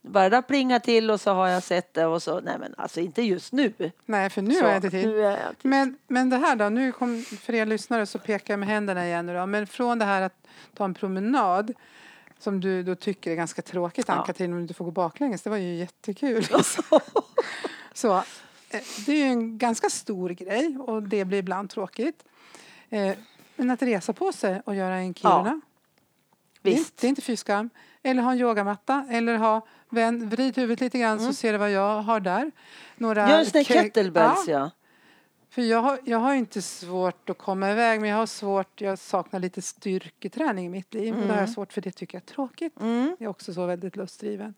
[0.02, 3.00] Bara det plingar till och så har jag sett det och så, nej men alltså
[3.00, 3.72] inte just nu.
[4.04, 5.10] Nej, för nu så, har jag inte tid.
[5.10, 5.68] Jag inte.
[5.68, 9.06] Men, men det här då, nu kom, för er lyssnare så pekar jag med händerna
[9.06, 9.46] igen nu då.
[9.46, 11.74] Men från det här att ta en promenad
[12.38, 14.14] som du då tycker är ganska tråkigt Ja.
[14.14, 16.46] Ann-Katrin om du inte får gå baklänges, det var ju jättekul.
[17.92, 18.22] så eh,
[19.06, 22.24] det är ju en ganska stor grej och det blir ibland tråkigt.
[22.88, 23.16] Eh,
[23.56, 25.60] Men att resa på sig och göra en Kiruna,
[26.62, 26.96] det, är, Visst.
[26.96, 27.70] det är inte fy skam.
[28.02, 31.70] Eller ha en yogamatta eller ha, vänd, vrid huvudet lite grann så ser du vad
[31.70, 32.50] jag har där.
[32.96, 34.70] Några här ke- kettlebells Ja,
[35.50, 38.98] för jag har, jag har inte svårt att komma iväg men jag har svårt, jag
[38.98, 41.14] saknar lite styrketräning i mitt liv.
[41.18, 42.80] Och det har jag svårt för det tycker jag är tråkigt.
[42.80, 43.16] Mm.
[43.18, 44.54] Jag är också så väldigt lustdriven.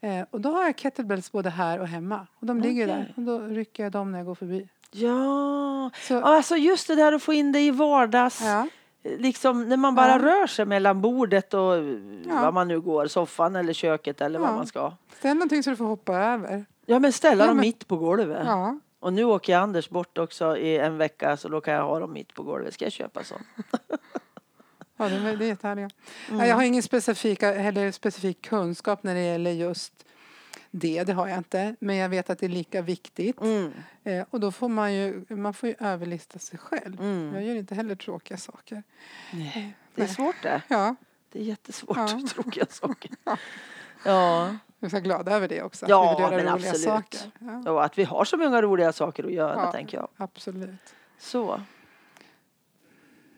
[0.00, 2.26] Eh, och då har jag kettlebells både här och hemma.
[2.40, 2.96] Och de ligger Okej.
[2.96, 3.12] där.
[3.16, 4.68] Och då rycker jag dem när jag går förbi.
[4.90, 8.42] Ja, Så, alltså just det där att få in det i vardags.
[8.44, 8.68] ja,
[9.18, 10.18] Liksom när man bara Ja.
[10.18, 12.40] rör sig mellan bordet och Ja.
[12.42, 14.56] vad man nu går, soffan eller köket eller vad Ja.
[14.56, 14.92] man ska.
[15.18, 16.64] ställ någonting så du får hoppa över.
[16.86, 18.42] Ja men ställa Ja, dem men- mitt på golvet.
[18.46, 18.78] Ja.
[19.00, 21.98] Och nu åker jag Anders bort också i en vecka så då kan jag ha
[21.98, 22.74] dem mitt på golvet.
[22.74, 23.42] Ska jag köpa sån?
[24.98, 25.90] Ja, det är jättehärliga.
[26.30, 26.48] Mm.
[26.48, 29.92] Jag har ingen specifika, heller specifik kunskap när det gäller just
[30.70, 31.04] det.
[31.04, 31.76] Det har jag inte.
[31.80, 33.40] Men jag vet att det är lika viktigt.
[33.40, 33.72] Mm.
[34.04, 37.00] Eh, och då får man ju, man får ju överlista sig själv.
[37.00, 37.34] Mm.
[37.34, 38.82] Jag gör inte heller tråkiga saker.
[39.32, 40.62] Nej, det är svårt det.
[40.68, 40.94] Ja,
[41.32, 41.96] Det är jättesvårt.
[41.96, 42.20] Ja.
[42.34, 43.10] Tråkiga saker.
[43.24, 43.36] Ja.
[44.04, 45.84] Ja, jag är så glad över det också.
[45.84, 46.82] att Ja, vi vill göra men absolut.
[46.84, 47.20] saker.
[47.64, 49.72] Ja, och att vi har så många roliga saker att göra Ja.
[49.72, 50.08] tänker jag.
[50.16, 50.94] absolut.
[51.18, 51.60] Så.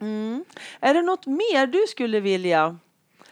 [0.00, 0.44] Mm.
[0.80, 2.78] Är det något mer du skulle vilja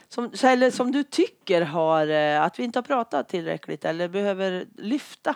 [0.09, 4.65] som, eller som du tycker har eh, att vi inte har pratat tillräckligt eller behöver
[4.77, 5.35] lyfta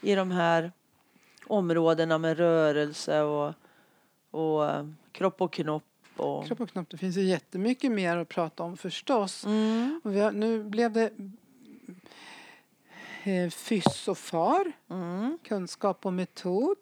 [0.00, 0.72] i de här
[1.46, 3.54] områdena med rörelse och,
[4.30, 5.84] och eh, kropp och knopp
[6.16, 9.44] och Kropp och knopp, det finns ju jättemycket mer att prata om förstås.
[9.46, 10.00] mm.
[10.04, 11.10] Och har, nu blev det
[13.22, 15.38] eh, fys och far, Mm.
[15.42, 16.76] kunskap och metod,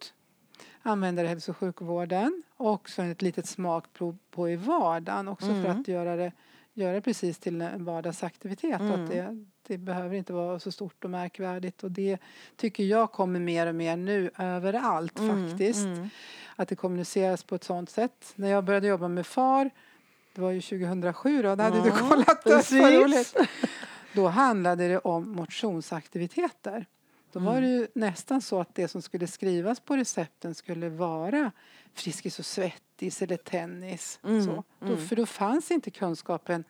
[0.82, 5.64] användare i hälso och sjukvården och så ett litet smakprov på i vardagen också för
[5.64, 5.80] Mm.
[5.80, 6.32] att göra det,
[6.74, 8.80] göra det precis till en vardagsaktivitet.
[8.80, 9.04] Mm.
[9.04, 12.18] att det, det behöver inte vara så stort och märkvärdigt och det
[12.56, 15.84] tycker jag kommer mer och mer nu överallt Mm, faktiskt.
[15.84, 16.08] mm.
[16.56, 18.32] Att det kommuniceras på ett sånt sätt.
[18.34, 19.70] När jag började jobba med FAR,
[20.34, 23.34] det var ju 2007 då, det hade du kollat precis.
[24.14, 26.86] Då handlade det om motionsaktiviteter.
[27.32, 27.70] Då var det Mm.
[27.80, 31.52] ju nästan så att det som skulle skrivas på recepten skulle vara
[32.00, 34.20] Friskis och Svettis eller tennis.
[34.24, 34.64] Mm, Så.
[34.78, 35.06] Då, mm.
[35.06, 36.64] för då fanns inte kunskapen,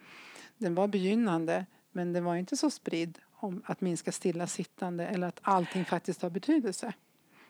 [0.59, 5.41] den var begynnande men den var inte så spridd om att minska stillasittande eller att
[5.43, 6.93] allting faktiskt har betydelse.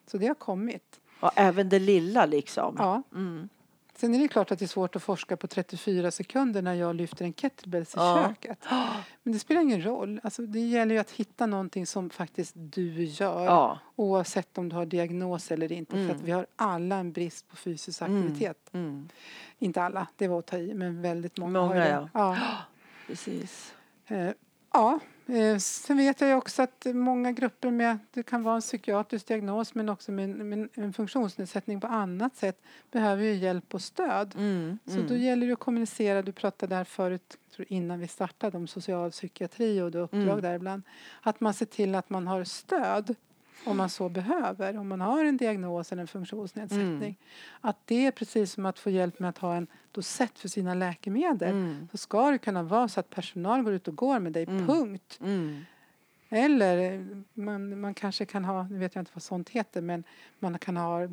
[0.06, 1.00] Så det har kommit.
[1.20, 2.74] Och även det lilla liksom.
[2.78, 3.02] Ja.
[3.14, 3.48] Mm.
[4.00, 6.96] Sen är det klart att det är svårt att forska på 34 sekunder när jag
[6.96, 8.26] lyfter en kettlebells i Ja.
[8.28, 8.58] köket.
[9.22, 10.20] Men det spelar ingen roll.
[10.22, 13.44] Alltså, det gäller ju att hitta någonting som faktiskt du gör.
[13.44, 13.78] Ja.
[13.96, 15.96] Oavsett om du har diagnos eller inte.
[15.96, 16.08] Mm.
[16.08, 18.16] För att vi har alla en brist på fysisk Mm.
[18.22, 18.68] aktivitet.
[18.72, 19.08] Mm.
[19.58, 20.74] Inte alla, det var att ta i.
[20.74, 21.88] Men väldigt många, Många, har det.
[21.88, 22.08] ja.
[22.14, 22.36] Ja.
[23.06, 23.74] Precis.
[24.06, 24.30] Eh,
[24.72, 24.98] ja.
[25.32, 29.74] Eh, sen vet jag också att många grupper med, det kan vara en psykiatrisk diagnos
[29.74, 34.34] men också med en, med en funktionsnedsättning på annat sätt behöver ju hjälp och stöd.
[34.36, 34.78] Mm.
[34.86, 35.22] Så då Mm.
[35.22, 36.22] gäller det att kommunicera.
[36.22, 40.42] Du pratade där förut, tror innan vi startade, om socialpsykiatri och det uppdrag Mm.
[40.42, 40.82] där ibland.
[41.22, 43.14] Att man ser till att man har stöd
[43.64, 44.76] om man så behöver.
[44.78, 46.98] Om man har en diagnos eller en funktionsnedsättning.
[47.02, 47.14] Mm.
[47.60, 50.74] Att det är precis som att få hjälp med att ha en dosett för sina
[50.74, 51.50] läkemedel.
[51.54, 51.88] Mm.
[51.90, 54.66] Så ska det kunna vara så att personal går ut och går med dig, Mm.
[54.66, 55.18] punkt.
[55.20, 55.64] Mm.
[56.28, 60.04] Eller man, man kanske kan ha, nu vet jag inte vad sånt heter, men
[60.38, 61.08] man kan ha eh,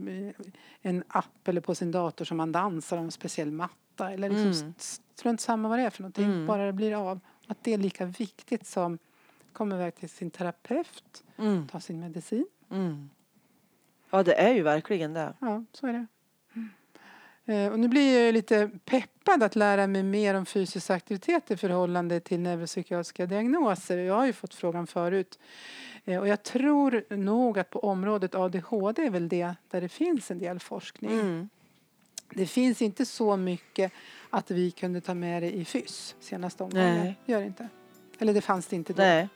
[0.81, 4.11] en app eller på sin dator som man dansar om en speciell matta.
[4.11, 4.73] Eller liksom Mm.
[5.15, 6.45] strunt samma vad det är för någonting, Mm.
[6.47, 7.19] bara det blir av.
[7.47, 8.97] Att det är lika viktigt som
[9.57, 11.67] komma iväg till sin terapeut, Mm.
[11.67, 12.45] ta sin medicin.
[12.71, 13.09] Mm.
[14.09, 15.33] Ja, det är ju verkligen det.
[15.41, 16.05] Ja, så är det.
[17.53, 21.57] Eh, Och nu blir jag lite peppad att lära mig mer om fysisk aktivitet i
[21.57, 23.97] förhållande till neuropsykiatriska diagnoser.
[23.97, 25.39] Jag har ju fått frågan förut.
[26.05, 30.31] Eh, Och jag tror nog att på området ADHD är väl det där det finns
[30.31, 31.11] en del forskning.
[31.19, 31.49] Mm.
[32.29, 33.91] Det finns inte så mycket
[34.29, 37.13] att vi kunde ta med det i fys senaste omgången.
[37.25, 37.69] Gör det inte.
[38.19, 39.01] Eller det fanns det inte då.
[39.03, 39.29] Nej.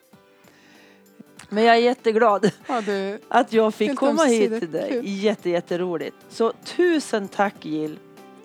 [1.54, 4.90] Men jag är jätteglad Ja, det, att jag fick Helt komma hit till dig.
[4.92, 5.02] Kul.
[5.06, 6.16] Jätte, jätteroligt.
[6.30, 8.00] Så tusen tack Jill.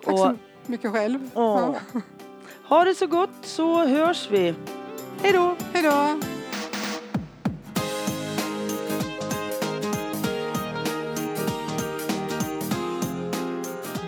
[0.04, 0.36] tack Och- så
[0.66, 1.30] mycket själv.
[1.34, 1.74] Ja.
[2.68, 4.54] Ha det så gott så hörs vi.
[5.22, 5.56] Hej då!
[5.72, 6.20] Hej då!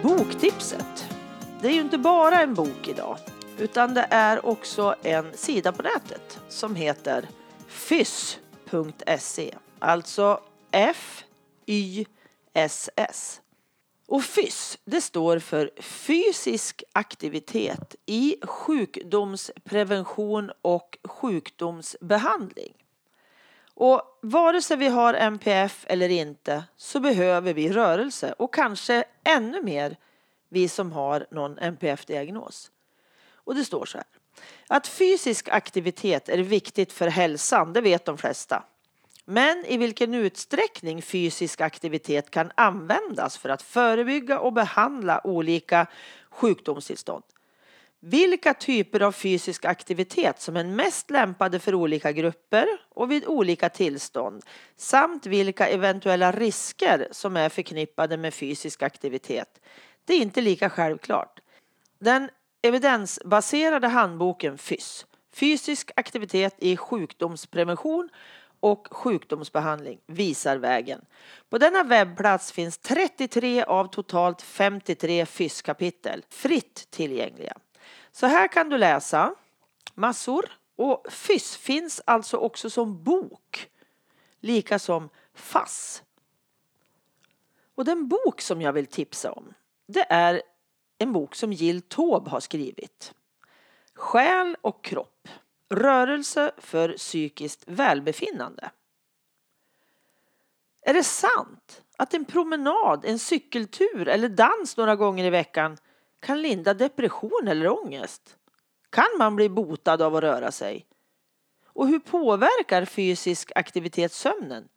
[0.02, 1.06] Boktipset.
[1.62, 3.16] Det är ju inte bara en bok idag
[3.58, 7.28] utan det är också en sida på nätet som heter
[8.68, 9.54] fys.se.
[9.78, 10.40] Alltså
[10.70, 12.10] F-Y-S-S.
[14.06, 22.74] Och FYSS, det står för fysisk aktivitet i sjukdomsprevention och sjukdomsbehandling.
[23.74, 29.62] Och vare sig vi har MPF eller inte så behöver vi rörelse och kanske ännu
[29.62, 29.96] mer
[30.48, 32.70] vi som har någon MPF-diagnos.
[33.32, 34.17] Och det står så här.
[34.66, 38.64] Att fysisk aktivitet är viktigt för hälsan, det vet de flesta.
[39.24, 45.86] Men i vilken utsträckning fysisk aktivitet kan användas för att förebygga och behandla olika
[46.30, 47.24] sjukdomstillstånd.
[48.00, 53.68] Vilka typer av fysisk aktivitet som är mest lämpade för olika grupper och vid olika
[53.68, 54.42] tillstånd
[54.76, 59.60] samt vilka eventuella risker som är förknippade med fysisk aktivitet.
[60.04, 61.40] Det är inte lika självklart.
[61.98, 62.30] Den
[62.62, 68.08] evidensbaserade handboken FYSS, fysisk aktivitet i sjukdomsprevention
[68.60, 71.04] och sjukdomsbehandling, visar vägen.
[71.48, 77.56] På denna webbplats finns 33 av totalt 53 FYSS-kapitel fritt tillgängliga.
[78.12, 79.34] Så här kan du läsa
[79.94, 83.70] massor och FYSS finns alltså också som bok,
[84.40, 86.02] lika som FASS.
[87.74, 89.54] Och den bok som jag vill tipsa om,
[89.86, 90.42] det är
[90.98, 93.14] en bok som Jill Taube har skrivit.
[93.94, 95.28] Själ och kropp.
[95.70, 98.70] Rörelse för psykiskt välbefinnande.
[100.82, 105.76] Är det sant att en promenad, en cykeltur eller dans några gånger i veckan
[106.20, 108.36] kan linda depression eller ångest?
[108.90, 110.86] Kan man bli botad av att röra sig?
[111.66, 114.68] Och hur påverkar fysisk aktivitet sömnen?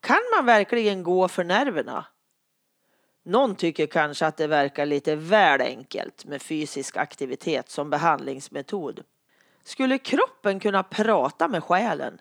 [0.00, 2.06] Kan man verkligen gå för nerverna?
[3.26, 9.04] Någon tycker kanske att det verkar lite väl enkelt med fysisk aktivitet som behandlingsmetod.
[9.62, 12.20] Skulle kroppen kunna prata med själen?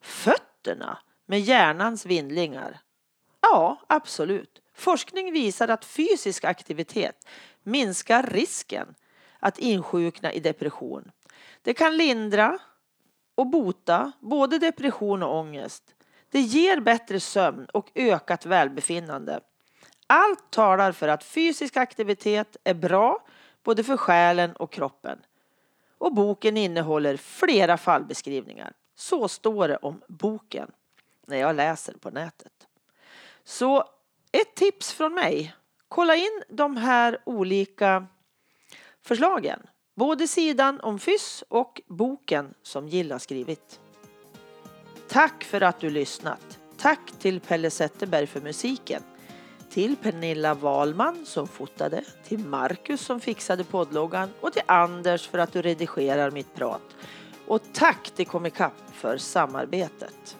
[0.00, 2.80] Fötterna med hjärnans vindlingar?
[3.40, 4.62] Ja, absolut.
[4.74, 7.28] Forskning visar att fysisk aktivitet
[7.62, 8.94] minskar risken
[9.38, 11.10] att insjukna i depression.
[11.62, 12.58] Det kan lindra
[13.34, 15.94] och bota både depression och ångest.
[16.30, 19.40] Det ger bättre sömn och ökat välbefinnande.
[20.10, 23.24] Allt talar för att fysisk aktivitet är bra
[23.62, 25.18] både för själen och kroppen.
[25.98, 28.72] Och boken innehåller flera fallbeskrivningar.
[28.94, 30.70] Så står det om boken
[31.26, 32.52] när jag läser på nätet.
[33.44, 33.84] Så
[34.32, 35.54] ett tips från mig.
[35.88, 38.06] Kolla in de här olika
[39.02, 39.60] förslagen.
[39.94, 43.80] Både sidan om FYSS och boken som Jill har skrivit.
[45.08, 46.58] Tack för att du lyssnat.
[46.76, 49.02] Tack till Pelle Zetterberg för musiken.
[49.70, 55.52] Till Pernilla Wahlman som fotade, till Marcus som fixade poddloggan och till Anders för att
[55.52, 56.82] du redigerar mitt prat.
[57.46, 60.36] Och tack till Comicap för samarbetet.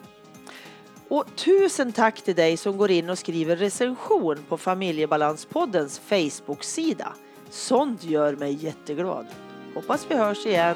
[1.07, 7.13] Och tusen tack till dig som går in och skriver recension på Familjebalanspoddens Facebook-sida.
[7.49, 9.27] Sånt gör mig jätteglad.
[9.75, 10.75] Hoppas vi hörs igen.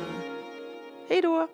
[1.09, 1.47] Hej då!